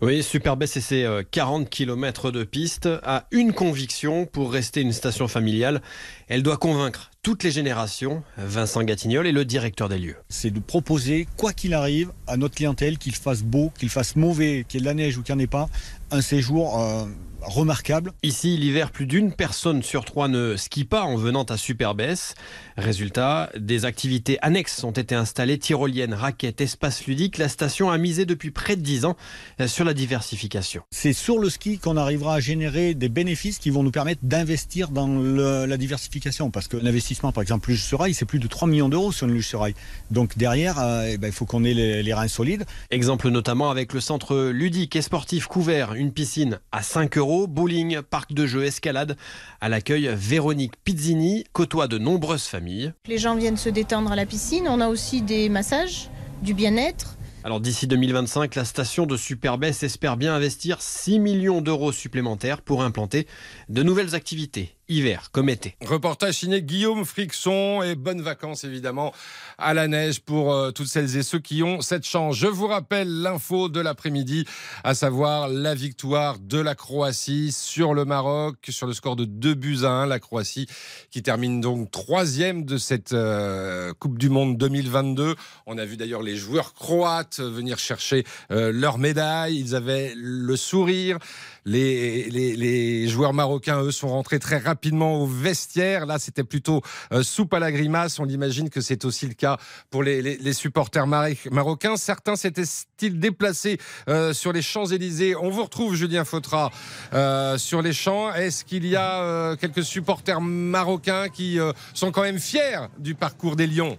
Oui, 0.00 0.22
Superbès 0.22 0.76
et 0.76 0.80
ses 0.80 1.22
40 1.32 1.68
km 1.68 2.30
de 2.30 2.44
piste 2.44 2.88
a 3.02 3.26
une 3.32 3.52
conviction 3.52 4.26
pour 4.26 4.52
rester 4.52 4.80
une 4.80 4.92
station 4.92 5.26
familiale. 5.26 5.82
Elle 6.28 6.44
doit 6.44 6.56
convaincre 6.56 7.10
toutes 7.28 7.42
les 7.42 7.50
générations. 7.50 8.22
Vincent 8.38 8.82
Gatignol 8.82 9.26
est 9.26 9.32
le 9.32 9.44
directeur 9.44 9.90
des 9.90 9.98
lieux. 9.98 10.16
C'est 10.30 10.50
de 10.50 10.60
proposer, 10.60 11.28
quoi 11.36 11.52
qu'il 11.52 11.74
arrive, 11.74 12.10
à 12.26 12.38
notre 12.38 12.54
clientèle, 12.54 12.96
qu'il 12.96 13.14
fasse 13.14 13.42
beau, 13.42 13.70
qu'il 13.78 13.90
fasse 13.90 14.16
mauvais, 14.16 14.64
qu'il 14.66 14.80
y 14.80 14.80
ait 14.80 14.84
de 14.84 14.86
la 14.86 14.94
neige 14.94 15.18
ou 15.18 15.22
qu'il 15.22 15.34
n'y 15.34 15.42
en 15.42 15.44
ait 15.44 15.46
pas, 15.46 15.68
un 16.10 16.22
séjour 16.22 16.80
euh, 16.80 17.04
remarquable. 17.42 18.12
Ici, 18.22 18.56
l'hiver, 18.56 18.90
plus 18.90 19.06
d'une 19.06 19.32
personne 19.32 19.82
sur 19.82 20.04
trois 20.04 20.28
ne 20.28 20.56
skie 20.56 20.84
pas 20.84 21.02
en 21.02 21.16
venant 21.16 21.44
à 21.44 21.56
Superbès. 21.56 22.34
Résultat, 22.76 23.50
des 23.58 23.84
activités 23.84 24.38
annexes 24.42 24.82
ont 24.84 24.92
été 24.92 25.14
installées, 25.14 25.58
tyroliennes, 25.58 26.14
raquettes, 26.14 26.60
espaces 26.60 27.06
ludiques. 27.06 27.38
La 27.38 27.48
station 27.48 27.90
a 27.90 27.98
misé 27.98 28.24
depuis 28.24 28.50
près 28.50 28.76
de 28.76 28.82
10 28.82 29.04
ans 29.04 29.16
euh, 29.60 29.68
sur 29.68 29.84
la 29.84 29.94
diversification. 29.94 30.82
C'est 30.90 31.12
sur 31.12 31.38
le 31.38 31.50
ski 31.50 31.78
qu'on 31.78 31.96
arrivera 31.96 32.34
à 32.34 32.40
générer 32.40 32.94
des 32.94 33.08
bénéfices 33.08 33.58
qui 33.58 33.70
vont 33.70 33.82
nous 33.82 33.90
permettre 33.90 34.20
d'investir 34.22 34.88
dans 34.90 35.08
la 35.08 35.76
diversification. 35.76 36.50
Parce 36.50 36.68
que 36.68 36.76
l'investissement, 36.76 37.17
par 37.20 37.42
exemple, 37.42 37.70
Luge 37.70 37.82
Serail, 37.82 38.14
c'est 38.14 38.24
plus 38.24 38.38
de 38.38 38.46
3 38.46 38.68
millions 38.68 38.88
d'euros 38.88 39.12
sur 39.12 39.26
une 39.26 39.34
Luge 39.34 39.48
Serail. 39.48 39.74
Donc 40.10 40.38
derrière, 40.38 40.78
euh, 40.78 41.08
eh 41.10 41.18
ben, 41.18 41.28
il 41.28 41.32
faut 41.32 41.44
qu'on 41.44 41.64
ait 41.64 41.74
les, 41.74 42.02
les 42.02 42.14
reins 42.14 42.28
solides. 42.28 42.64
Exemple 42.90 43.28
notamment 43.28 43.70
avec 43.70 43.92
le 43.92 44.00
centre 44.00 44.50
ludique 44.50 44.96
et 44.96 45.02
sportif 45.02 45.46
couvert, 45.46 45.94
une 45.94 46.12
piscine 46.12 46.60
à 46.72 46.82
5 46.82 47.18
euros 47.18 47.46
bowling, 47.46 48.00
parc 48.02 48.32
de 48.32 48.46
jeux, 48.46 48.64
escalade. 48.64 49.16
À 49.60 49.68
l'accueil, 49.68 50.10
Véronique 50.14 50.74
Pizzini 50.84 51.44
côtoie 51.52 51.88
de 51.88 51.98
nombreuses 51.98 52.44
familles. 52.44 52.92
Les 53.06 53.18
gens 53.18 53.36
viennent 53.36 53.56
se 53.56 53.68
détendre 53.68 54.12
à 54.12 54.16
la 54.16 54.26
piscine. 54.26 54.68
On 54.68 54.80
a 54.80 54.88
aussi 54.88 55.22
des 55.22 55.48
massages, 55.48 56.10
du 56.42 56.54
bien-être. 56.54 57.16
Alors 57.44 57.60
d'ici 57.60 57.86
2025, 57.86 58.54
la 58.56 58.64
station 58.64 59.06
de 59.06 59.16
Superbès 59.16 59.82
espère 59.82 60.16
bien 60.16 60.34
investir 60.34 60.82
6 60.82 61.18
millions 61.18 61.60
d'euros 61.60 61.92
supplémentaires 61.92 62.62
pour 62.62 62.82
implanter 62.82 63.26
de 63.68 63.82
nouvelles 63.82 64.14
activités 64.14 64.77
hiver 64.88 65.28
comme 65.32 65.48
été. 65.48 65.76
Reportage 65.84 66.34
signé 66.34 66.62
Guillaume 66.62 67.04
Frixon 67.04 67.82
et 67.82 67.94
bonnes 67.94 68.22
vacances 68.22 68.64
évidemment 68.64 69.12
à 69.58 69.74
la 69.74 69.88
neige 69.88 70.20
pour 70.20 70.52
euh, 70.52 70.70
toutes 70.70 70.86
celles 70.86 71.16
et 71.16 71.22
ceux 71.22 71.38
qui 71.38 71.62
ont 71.62 71.80
cette 71.80 72.06
chance. 72.06 72.36
Je 72.36 72.46
vous 72.46 72.66
rappelle 72.66 73.22
l'info 73.22 73.68
de 73.68 73.80
l'après-midi, 73.80 74.46
à 74.84 74.94
savoir 74.94 75.48
la 75.48 75.74
victoire 75.74 76.38
de 76.38 76.58
la 76.58 76.74
Croatie 76.74 77.52
sur 77.52 77.92
le 77.92 78.04
Maroc 78.04 78.56
sur 78.68 78.86
le 78.86 78.92
score 78.92 79.16
de 79.16 79.24
2 79.24 79.54
buts 79.54 79.78
à 79.82 79.90
1. 79.90 80.06
La 80.06 80.20
Croatie 80.20 80.66
qui 81.10 81.22
termine 81.22 81.60
donc 81.60 81.90
troisième 81.90 82.64
de 82.64 82.78
cette 82.78 83.12
euh, 83.12 83.92
Coupe 83.98 84.18
du 84.18 84.28
Monde 84.28 84.56
2022. 84.56 85.34
On 85.66 85.76
a 85.76 85.84
vu 85.84 85.96
d'ailleurs 85.96 86.22
les 86.22 86.36
joueurs 86.36 86.72
croates 86.74 87.40
venir 87.40 87.78
chercher 87.78 88.24
euh, 88.50 88.72
leur 88.72 88.98
médaille. 88.98 89.58
Ils 89.58 89.74
avaient 89.74 90.12
le 90.16 90.56
sourire. 90.56 91.18
Les, 91.64 92.30
les, 92.30 93.08
joueurs 93.08 93.34
marocains, 93.34 93.82
eux, 93.82 93.90
sont 93.90 94.08
rentrés 94.08 94.38
très 94.38 94.56
rapidement 94.56 94.77
au 94.86 95.26
vestiaire. 95.26 96.06
Là, 96.06 96.18
c'était 96.18 96.44
plutôt 96.44 96.82
euh, 97.12 97.22
soupe 97.22 97.54
à 97.54 97.58
la 97.58 97.72
grimace. 97.72 98.18
On 98.18 98.26
imagine 98.26 98.70
que 98.70 98.80
c'est 98.80 99.04
aussi 99.04 99.26
le 99.26 99.34
cas 99.34 99.58
pour 99.90 100.02
les, 100.02 100.52
supporters 100.52 101.06
marocains. 101.06 101.96
Certains 101.96 102.36
s'étaient-ils 102.36 103.18
déplacés 103.18 103.78
euh, 104.08 104.32
sur 104.32 104.52
les 104.52 104.62
Champs-Élysées? 104.62 105.36
On 105.36 105.50
vous 105.50 105.64
retrouve, 105.64 105.94
Julien 105.94 106.24
Fautra, 106.24 106.70
euh, 107.12 107.58
sur 107.58 107.82
les 107.82 107.92
champs. 107.92 108.32
Est-ce 108.32 108.64
qu'il 108.64 108.86
y 108.86 108.96
a 108.96 109.56
quelques 109.56 109.84
supporters 109.84 110.40
marocains 110.40 111.28
qui 111.28 111.58
sont 111.94 112.10
quand 112.10 112.22
même 112.22 112.38
fiers 112.38 112.88
du 112.98 113.14
parcours 113.14 113.56
des 113.56 113.66
Lions? 113.66 113.98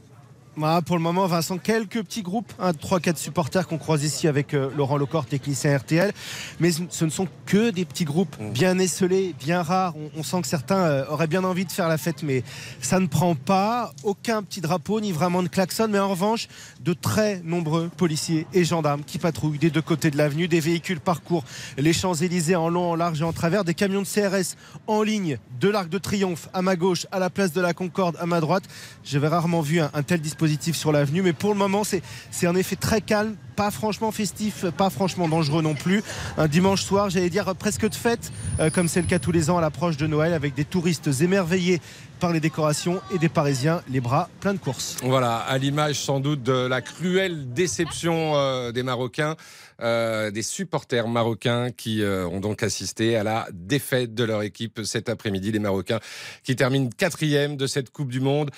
Pour 0.85 0.97
le 0.97 1.01
moment, 1.01 1.25
Vincent, 1.25 1.57
quelques 1.57 2.03
petits 2.03 2.21
groupes, 2.21 2.51
3-4 2.59 3.15
supporters 3.15 3.67
qu'on 3.67 3.77
croise 3.77 4.03
ici 4.03 4.27
avec 4.27 4.53
euh, 4.53 4.69
Laurent 4.75 4.97
Lecor, 4.97 5.25
technicien 5.25 5.77
RTL. 5.77 6.11
Mais 6.59 6.71
ce 6.71 7.05
ne 7.05 7.09
sont 7.09 7.27
que 7.45 7.69
des 7.69 7.85
petits 7.85 8.03
groupes 8.03 8.35
mmh. 8.39 8.51
bien 8.51 8.79
esselés, 8.79 9.33
bien 9.39 9.61
rares. 9.61 9.93
On, 10.17 10.23
sent 10.23 10.41
que 10.41 10.47
certains 10.47 10.79
euh, 10.79 11.05
auraient 11.07 11.27
bien 11.27 11.43
envie 11.45 11.65
de 11.65 11.71
faire 11.71 11.87
la 11.87 11.97
fête, 11.97 12.23
mais 12.23 12.43
ça 12.81 12.99
ne 12.99 13.07
prend 13.07 13.35
pas. 13.35 13.93
Aucun 14.03 14.43
petit 14.43 14.59
drapeau, 14.59 14.99
ni 14.99 15.13
vraiment 15.13 15.43
de 15.43 15.47
klaxon. 15.47 15.87
Mais 15.89 15.99
en 15.99 16.09
revanche, 16.09 16.47
de 16.81 16.93
très 16.93 17.41
nombreux 17.45 17.89
policiers 17.95 18.45
et 18.53 18.65
gendarmes 18.65 19.03
qui 19.03 19.17
patrouillent 19.17 19.59
des 19.59 19.69
deux 19.69 19.81
côtés 19.81 20.11
de 20.11 20.17
l'avenue. 20.17 20.49
Des 20.49 20.59
véhicules 20.59 20.99
parcourent 20.99 21.45
les 21.77 21.93
Champs-Élysées 21.93 22.57
en 22.57 22.69
long, 22.69 22.91
en 22.91 22.95
large 22.95 23.21
et 23.21 23.25
en 23.25 23.33
travers. 23.33 23.63
Des 23.63 23.73
camions 23.73 24.01
de 24.01 24.07
CRS 24.07 24.55
en 24.87 25.03
ligne 25.03 25.37
de 25.61 25.69
l'Arc 25.69 25.89
de 25.89 25.97
Triomphe 25.97 26.49
à 26.53 26.61
ma 26.61 26.75
gauche, 26.75 27.07
à 27.11 27.19
la 27.19 27.29
place 27.29 27.53
de 27.53 27.61
la 27.61 27.73
Concorde 27.73 28.17
à 28.19 28.25
ma 28.25 28.41
droite. 28.41 28.63
J'avais 29.05 29.27
rarement 29.29 29.61
vu 29.61 29.79
un 29.79 30.03
tel 30.03 30.19
dispositif 30.19 30.48
sur 30.73 30.91
l'avenue. 30.91 31.21
Mais 31.21 31.33
pour 31.33 31.51
le 31.51 31.57
moment, 31.57 31.83
c'est 31.83 32.47
un 32.47 32.55
effet 32.55 32.75
très 32.75 33.01
calme 33.01 33.35
pas 33.59 33.71
franchement 33.71 34.13
festif, 34.13 34.65
pas 34.77 34.89
franchement 34.89 35.27
dangereux 35.27 35.61
non 35.61 35.75
plus. 35.75 36.01
Un 36.37 36.47
dimanche 36.47 36.81
soir, 36.81 37.09
j'allais 37.09 37.29
dire 37.29 37.53
presque 37.55 37.89
de 37.89 37.93
fête, 37.93 38.31
euh, 38.61 38.69
comme 38.69 38.87
c'est 38.87 39.01
le 39.01 39.05
cas 39.05 39.19
tous 39.19 39.33
les 39.33 39.49
ans 39.49 39.57
à 39.57 39.61
l'approche 39.61 39.97
de 39.97 40.07
Noël, 40.07 40.33
avec 40.33 40.53
des 40.53 40.63
touristes 40.63 41.09
émerveillés 41.19 41.81
par 42.21 42.31
les 42.31 42.39
décorations 42.39 43.01
et 43.13 43.17
des 43.17 43.27
Parisiens 43.27 43.81
les 43.89 43.99
bras 43.99 44.29
pleins 44.39 44.53
de 44.53 44.59
courses. 44.59 44.95
Voilà, 45.03 45.35
à 45.35 45.57
l'image 45.57 45.95
sans 45.95 46.21
doute 46.21 46.41
de 46.41 46.67
la 46.67 46.79
cruelle 46.79 47.53
déception 47.53 48.31
euh, 48.35 48.71
des 48.71 48.81
Marocains, 48.81 49.35
euh, 49.81 50.31
des 50.31 50.41
supporters 50.41 51.07
marocains 51.07 51.71
qui 51.71 52.01
euh, 52.01 52.27
ont 52.27 52.39
donc 52.39 52.63
assisté 52.63 53.15
à 53.15 53.23
la 53.23 53.47
défaite 53.51 54.13
de 54.13 54.23
leur 54.23 54.43
équipe 54.43 54.81
cet 54.83 55.09
après-midi. 55.09 55.51
Les 55.51 55.59
Marocains 55.59 55.99
qui 56.43 56.55
terminent 56.55 56.89
quatrième 56.95 57.57
de 57.57 57.67
cette 57.67 57.91
Coupe 57.91 58.09
du 58.09 58.19
Monde 58.19 58.51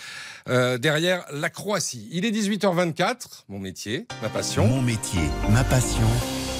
derrière 0.48 1.26
la 1.32 1.50
Croatie. 1.50 2.10
Il 2.12 2.26
est 2.26 2.32
18h24, 2.32 3.44
mon 3.50 3.60
métier, 3.60 4.08
ma 4.22 4.30
passion. 4.30 4.68
Mon 4.68 4.82
métier, 4.82 5.22
ma 5.50 5.64
passion, 5.64 6.08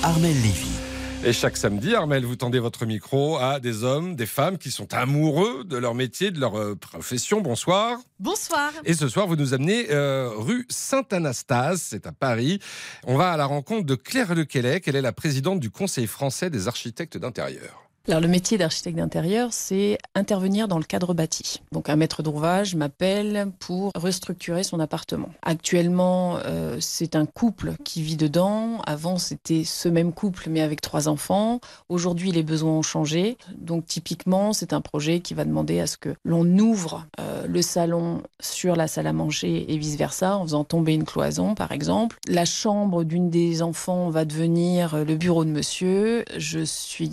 Armel 0.04 0.34
Lévy. 0.34 0.91
Et 1.24 1.34
chaque 1.34 1.56
samedi, 1.56 1.94
Armel, 1.94 2.26
vous 2.26 2.36
tendez 2.36 2.58
votre 2.58 2.88
micro 2.88 3.38
à 3.38 3.60
des 3.60 3.84
hommes, 3.84 4.16
des 4.16 4.26
femmes 4.26 4.58
qui 4.58 4.72
sont 4.72 4.92
amoureux 4.92 5.64
de 5.64 5.78
leur 5.78 5.94
métier, 5.94 6.32
de 6.32 6.40
leur 6.40 6.58
euh, 6.58 6.76
profession. 6.76 7.42
Bonsoir. 7.42 8.00
Bonsoir. 8.20 8.72
Et 8.86 8.96
ce 8.96 9.08
soir, 9.08 9.28
vous 9.28 9.36
nous 9.36 9.54
amenez 9.54 9.92
euh, 9.92 10.32
rue 10.36 10.66
Saint-Anastase, 10.70 11.80
c'est 11.80 12.08
à 12.08 12.12
Paris. 12.12 12.60
On 13.06 13.18
va 13.18 13.32
à 13.32 13.38
la 13.38 13.46
rencontre 13.46 13.86
de 13.86 13.94
Claire 13.94 14.34
Lequelec. 14.34 14.88
Elle 14.88 14.96
est 14.96 15.02
la 15.02 15.14
présidente 15.14 15.60
du 15.60 15.70
Conseil 15.70 16.08
français 16.08 16.50
des 16.50 16.68
architectes 16.68 17.20
d'intérieur. 17.20 17.91
Alors 18.08 18.20
le 18.20 18.28
métier 18.28 18.58
d'architecte 18.58 18.98
d'intérieur, 18.98 19.50
c'est 19.52 20.00
intervenir 20.16 20.68
dans 20.68 20.80
le 20.80 20.84
cadre 20.84 21.14
bâti. 21.14 21.62
Donc 21.72 21.88
un 21.88 21.96
maître 21.96 22.24
d'ouvrage 22.24 22.74
m'appelle 22.74 23.52
pour 23.60 23.92
restructurer 23.96 24.64
son 24.64 24.80
appartement. 24.80 25.30
Actuellement, 25.44 26.38
euh, 26.46 26.78
c'est 26.80 27.16
un 27.16 27.28
couple 27.28 27.74
qui 27.84 28.02
vit 28.02 28.18
dedans. 28.18 28.82
Avant, 28.88 29.20
c'était 29.20 29.64
ce 29.64 29.88
même 29.88 30.14
couple 30.14 30.50
mais 30.50 30.62
avec 30.62 30.82
trois 30.82 31.08
enfants. 31.10 31.60
Aujourd'hui, 31.90 32.32
les 32.32 32.42
besoins 32.42 32.72
ont 32.72 32.82
changé. 32.82 33.38
Donc 33.56 33.86
typiquement, 33.86 34.52
c'est 34.52 34.74
un 34.74 34.82
projet 34.82 35.20
qui 35.20 35.36
va 35.36 35.46
demander 35.46 35.80
à 35.80 35.86
ce 35.86 35.98
que 35.98 36.16
l'on 36.26 36.48
ouvre 36.58 37.06
euh, 37.20 37.46
le 37.46 37.62
salon 37.62 38.24
sur 38.40 38.76
la 38.76 38.88
salle 38.88 39.06
à 39.06 39.14
manger 39.14 39.72
et 39.72 39.78
vice-versa 39.78 40.38
en 40.38 40.44
faisant 40.44 40.64
tomber 40.64 40.96
une 40.96 41.06
cloison 41.06 41.54
par 41.54 41.72
exemple. 41.72 42.18
La 42.28 42.46
chambre 42.46 43.04
d'une 43.04 43.30
des 43.30 43.62
enfants 43.62 44.10
va 44.10 44.26
devenir 44.26 45.06
le 45.06 45.16
bureau 45.16 45.46
de 45.46 45.52
monsieur. 45.52 46.26
Je 46.36 46.62
suis 46.62 47.08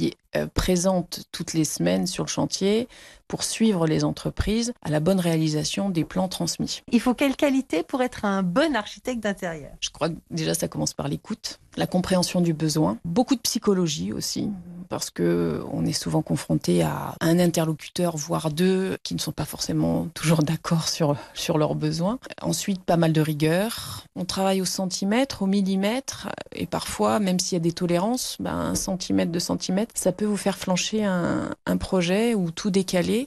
présente 0.46 1.24
toutes 1.32 1.52
les 1.52 1.64
semaines 1.64 2.06
sur 2.06 2.24
le 2.24 2.28
chantier 2.28 2.88
pour 3.28 3.44
suivre 3.44 3.86
les 3.86 4.04
entreprises 4.04 4.72
à 4.82 4.90
la 4.90 5.00
bonne 5.00 5.20
réalisation 5.20 5.90
des 5.90 6.04
plans 6.04 6.28
transmis. 6.28 6.82
Il 6.90 7.00
faut 7.00 7.14
quelle 7.14 7.36
qualité 7.36 7.82
pour 7.82 8.02
être 8.02 8.24
un 8.24 8.42
bon 8.42 8.74
architecte 8.74 9.22
d'intérieur? 9.22 9.70
Je 9.80 9.90
crois 9.90 10.08
que 10.08 10.16
déjà 10.30 10.54
ça 10.54 10.66
commence 10.66 10.94
par 10.94 11.08
l'écoute, 11.08 11.60
la 11.76 11.86
compréhension 11.86 12.40
du 12.40 12.54
besoin, 12.54 12.98
beaucoup 13.04 13.34
de 13.34 13.40
psychologie 13.40 14.12
aussi, 14.12 14.50
parce 14.88 15.10
que 15.10 15.62
on 15.70 15.84
est 15.84 15.92
souvent 15.92 16.22
confronté 16.22 16.82
à 16.82 17.14
un 17.20 17.38
interlocuteur, 17.38 18.16
voire 18.16 18.50
deux, 18.50 18.96
qui 19.02 19.14
ne 19.14 19.20
sont 19.20 19.32
pas 19.32 19.44
forcément 19.44 20.08
toujours 20.14 20.42
d'accord 20.42 20.88
sur, 20.88 21.16
sur 21.34 21.58
leurs 21.58 21.74
besoins. 21.74 22.18
Ensuite, 22.40 22.82
pas 22.82 22.96
mal 22.96 23.12
de 23.12 23.20
rigueur. 23.20 24.04
On 24.16 24.24
travaille 24.24 24.62
au 24.62 24.64
centimètre, 24.64 25.42
au 25.42 25.46
millimètre, 25.46 26.28
et 26.52 26.66
parfois, 26.66 27.20
même 27.20 27.38
s'il 27.38 27.56
y 27.56 27.60
a 27.60 27.62
des 27.62 27.72
tolérances, 27.72 28.36
ben, 28.40 28.54
un 28.54 28.74
centimètre, 28.74 29.30
deux 29.30 29.38
centimètres, 29.38 29.92
ça 29.94 30.12
peut 30.12 30.24
vous 30.24 30.38
faire 30.38 30.56
flancher 30.56 31.04
un, 31.04 31.50
un 31.66 31.76
projet 31.76 32.34
ou 32.34 32.50
tout 32.50 32.70
décaler. 32.70 33.17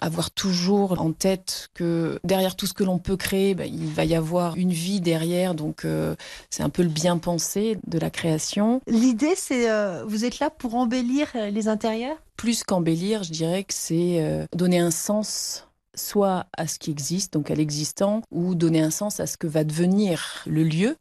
Avoir 0.00 0.30
toujours 0.30 1.00
en 1.00 1.12
tête 1.12 1.68
que 1.74 2.18
derrière 2.24 2.56
tout 2.56 2.66
ce 2.66 2.74
que 2.74 2.84
l'on 2.84 2.98
peut 2.98 3.16
créer, 3.16 3.54
ben, 3.54 3.68
il 3.72 3.86
va 3.86 4.04
y 4.04 4.14
avoir 4.14 4.56
une 4.56 4.72
vie 4.72 5.00
derrière, 5.00 5.54
donc 5.54 5.84
euh, 5.84 6.14
c'est 6.50 6.62
un 6.62 6.68
peu 6.68 6.82
le 6.82 6.88
bien 6.88 7.18
pensé 7.18 7.78
de 7.86 7.98
la 7.98 8.10
création. 8.10 8.80
L'idée, 8.86 9.34
c'est 9.36 9.70
euh, 9.70 10.04
vous 10.06 10.24
êtes 10.24 10.38
là 10.38 10.50
pour 10.50 10.74
embellir 10.74 11.28
euh, 11.34 11.50
les 11.50 11.68
intérieurs? 11.68 12.16
Plus 12.36 12.62
qu'embellir, 12.64 13.22
je 13.22 13.32
dirais 13.32 13.64
que 13.64 13.74
c'est 13.74 14.46
donner 14.56 14.78
un 14.78 14.90
sens 14.90 15.66
soit 16.00 16.46
à 16.56 16.66
ce 16.66 16.78
qui 16.78 16.90
existe, 16.90 17.32
donc 17.32 17.50
à 17.50 17.54
l'existant, 17.54 18.22
ou 18.30 18.54
donner 18.54 18.80
un 18.80 18.90
sens 18.90 19.20
à 19.20 19.26
ce 19.26 19.36
que 19.36 19.46
va 19.46 19.64
devenir 19.64 20.42
le 20.46 20.64
lieu. 20.64 20.96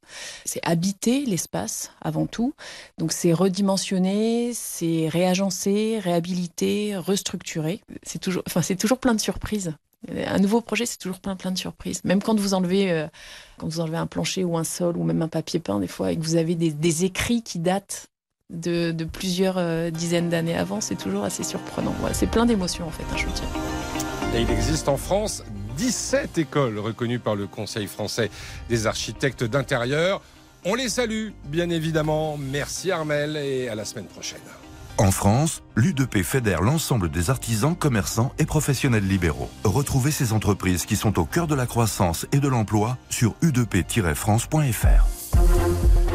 C'est 0.46 0.62
habiter 0.64 1.26
l'espace 1.26 1.92
avant 2.02 2.26
tout. 2.26 2.54
Donc 2.98 3.12
c'est 3.12 3.34
redimensionner, 3.34 4.54
c'est 4.54 5.08
réagencer, 5.10 6.00
réhabiliter, 6.00 6.96
restructurer. 6.98 7.82
C'est 8.04 8.20
toujours, 8.20 8.44
enfin 8.48 8.62
c'est 8.62 8.76
toujours 8.76 9.00
plein 9.00 9.14
de 9.14 9.22
surprises. 9.22 9.74
Un 10.08 10.40
nouveau 10.40 10.62
projet, 10.62 10.86
c'est 10.86 10.98
toujours 10.98 11.20
plein 11.20 11.36
plein 11.36 11.52
de 11.52 11.58
surprises. 11.58 12.02
Même 12.06 12.22
quand 12.22 12.40
vous 12.40 12.54
enlevez, 12.54 12.92
euh, 12.92 13.08
quand 13.58 13.68
vous 13.68 13.82
enlevez 13.82 13.98
un 13.98 14.08
plancher 14.08 14.46
ou 14.46 14.58
un 14.58 14.64
sol 14.64 14.96
ou 14.96 15.04
même 15.04 15.22
un 15.22 15.28
papier 15.28 15.60
peint, 15.60 15.80
des 15.80 15.88
fois, 15.88 16.12
et 16.12 16.18
que 16.18 16.24
vous 16.24 16.36
avez 16.36 16.56
des, 16.56 17.06
écrits 17.06 17.44
qui 17.44 17.60
datent 17.60 18.08
de, 18.50 18.94
plusieurs 19.04 19.58
euh, 19.58 19.90
dizaines 19.90 20.30
d'années 20.30 20.58
avant, 20.58 20.80
c'est 20.80 20.96
toujours 20.96 21.24
assez 21.26 21.44
surprenant. 21.44 21.94
C'est 22.14 22.30
plein 22.32 22.46
d'émotions 22.46 22.88
en 22.88 22.92
fait, 22.92 23.04
un 23.14 23.18
chantier. 23.18 23.46
Il 24.36 24.50
existe 24.52 24.88
en 24.88 24.98
France 24.98 25.44
17 25.78 26.38
écoles 26.38 26.78
reconnues 26.78 27.20
par 27.20 27.36
le 27.36 27.48
Conseil 27.48 27.88
français 27.88 28.30
des 28.70 28.86
architectes 28.88 29.44
d'intérieur. 29.44 30.22
On 30.66 30.76
les 30.76 30.90
salue, 30.90 31.30
bien 31.46 31.70
évidemment. 31.70 32.38
Merci 32.38 32.92
Armel 32.92 33.38
et 33.38 33.70
à 33.70 33.76
la 33.76 33.86
semaine 33.86 34.06
prochaine. 34.06 34.40
En 34.98 35.12
France, 35.12 35.64
l'U2P 35.78 36.24
fédère 36.24 36.62
l'ensemble 36.62 37.10
des 37.10 37.30
artisans, 37.30 37.76
commerçants 37.76 38.34
et 38.38 38.46
professionnels 38.46 39.08
libéraux. 39.08 39.50
Retrouvez 39.64 40.12
ces 40.12 40.34
entreprises 40.34 40.86
qui 40.86 40.96
sont 40.96 41.20
au 41.20 41.26
cœur 41.26 41.48
de 41.48 41.56
la 41.56 41.66
croissance 41.66 42.28
et 42.32 42.40
de 42.40 42.48
l'emploi 42.48 42.98
sur 43.10 43.34
u2p-france.fr. 43.42 45.19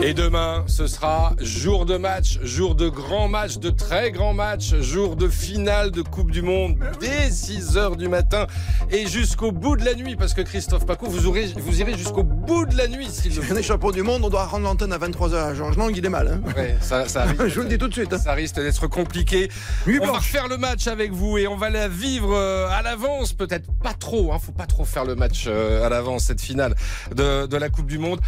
Et 0.06 0.12
demain, 0.12 0.64
ce 0.66 0.86
sera 0.86 1.32
jour 1.40 1.86
de 1.86 1.96
match, 1.96 2.38
jour 2.42 2.74
de 2.74 2.90
grand 2.90 3.26
match, 3.26 3.56
de 3.56 3.70
très 3.70 4.10
grand 4.10 4.34
match, 4.34 4.74
jour 4.80 5.16
de 5.16 5.30
finale 5.30 5.92
de 5.92 6.02
Coupe 6.02 6.30
du 6.30 6.42
Monde 6.42 6.76
dès 7.00 7.30
6 7.30 7.78
heures 7.78 7.96
du 7.96 8.06
matin 8.06 8.46
et 8.90 9.06
jusqu'au 9.06 9.50
bout 9.50 9.76
de 9.78 9.84
la 9.86 9.94
nuit. 9.94 10.14
Parce 10.14 10.34
que 10.34 10.42
Christophe 10.42 10.84
Paco, 10.84 11.06
vous, 11.06 11.26
aurez, 11.26 11.46
vous 11.56 11.80
irez 11.80 11.96
jusqu'au 11.96 12.22
bout 12.22 12.66
de 12.66 12.76
la 12.76 12.86
nuit. 12.86 13.08
Si 13.10 13.30
on 13.50 13.56
est 13.56 13.62
champion 13.62 13.92
du 13.92 14.02
monde, 14.02 14.22
on 14.26 14.28
doit 14.28 14.44
rendre 14.44 14.64
l'antenne 14.64 14.92
à 14.92 14.98
23h. 14.98 15.54
Georges 15.54 15.78
Lang, 15.78 15.96
il 15.96 16.04
est 16.04 16.10
mal. 16.10 16.28
Hein 16.28 16.52
ouais, 16.54 16.76
ça, 16.82 17.08
ça 17.08 17.22
risque, 17.22 17.46
Je 17.48 17.54
vous 17.54 17.62
le 17.62 17.68
dis 17.70 17.78
tout 17.78 17.88
de 17.88 17.94
suite. 17.94 18.12
Hein. 18.12 18.18
Ça 18.18 18.34
risque 18.34 18.56
d'être 18.56 18.86
compliqué. 18.88 19.48
Nuit 19.86 20.00
on 20.02 20.04
va 20.04 20.12
blanche. 20.12 20.30
faire 20.30 20.48
le 20.48 20.58
match 20.58 20.86
avec 20.86 21.12
vous 21.12 21.38
et 21.38 21.46
on 21.46 21.56
va 21.56 21.70
la 21.70 21.88
vivre 21.88 22.34
euh, 22.34 22.68
à 22.68 22.82
l'avance. 22.82 23.32
Peut-être 23.32 23.72
pas 23.82 23.94
trop. 23.94 24.34
Hein, 24.34 24.38
faut 24.38 24.52
pas 24.52 24.66
trop 24.66 24.84
faire 24.84 25.06
le 25.06 25.14
match 25.14 25.46
euh, 25.46 25.86
à 25.86 25.88
l'avance, 25.88 26.24
cette 26.24 26.42
finale 26.42 26.74
de, 27.16 27.46
de 27.46 27.56
la 27.56 27.70
Coupe 27.70 27.86
du 27.86 27.96
Monde. 27.96 28.20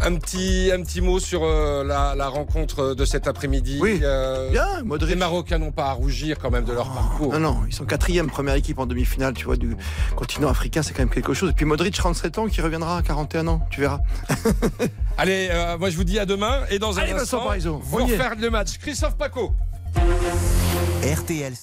Un 0.00 0.14
petit, 0.14 0.70
un 0.72 0.80
petit 0.84 1.00
mot 1.00 1.18
sur 1.24 1.42
euh, 1.44 1.82
la, 1.82 2.14
la 2.14 2.28
rencontre 2.28 2.94
de 2.94 3.04
cet 3.04 3.26
après-midi. 3.26 3.78
Oui. 3.80 4.00
Euh, 4.02 4.50
Bien, 4.50 4.82
Modric. 4.84 5.10
Les 5.10 5.16
Marocains 5.16 5.58
n'ont 5.58 5.72
pas 5.72 5.86
à 5.86 5.92
rougir 5.92 6.38
quand 6.38 6.50
même 6.50 6.64
de 6.64 6.72
leur 6.72 6.92
parcours. 6.92 7.32
Non, 7.32 7.40
non, 7.40 7.60
ils 7.66 7.74
sont 7.74 7.84
quatrième 7.84 8.28
première 8.28 8.54
équipe 8.54 8.78
en 8.78 8.86
demi-finale, 8.86 9.34
tu 9.34 9.46
vois, 9.46 9.56
du 9.56 9.76
continent 10.16 10.48
africain, 10.48 10.82
c'est 10.82 10.92
quand 10.92 11.02
même 11.02 11.08
quelque 11.08 11.34
chose. 11.34 11.50
Et 11.50 11.52
puis 11.54 11.64
Modric, 11.64 11.94
37 11.94 12.38
ans, 12.38 12.46
qui 12.46 12.60
reviendra 12.60 12.98
à 12.98 13.02
41 13.02 13.48
ans, 13.48 13.66
tu 13.70 13.80
verras. 13.80 14.00
Allez, 15.18 15.48
euh, 15.50 15.78
moi 15.78 15.90
je 15.90 15.96
vous 15.96 16.04
dis 16.04 16.18
à 16.18 16.26
demain 16.26 16.60
et 16.70 16.78
dans 16.78 16.98
un 16.98 17.02
Allez, 17.02 17.12
Vincent 17.12 17.22
instant, 17.22 17.44
Parisot, 17.44 17.80
vous 17.82 18.04
refaire 18.04 18.34
le 18.38 18.50
match. 18.50 18.78
Christophe 18.78 19.16
Paco. 19.16 19.52
RTL 21.02 21.54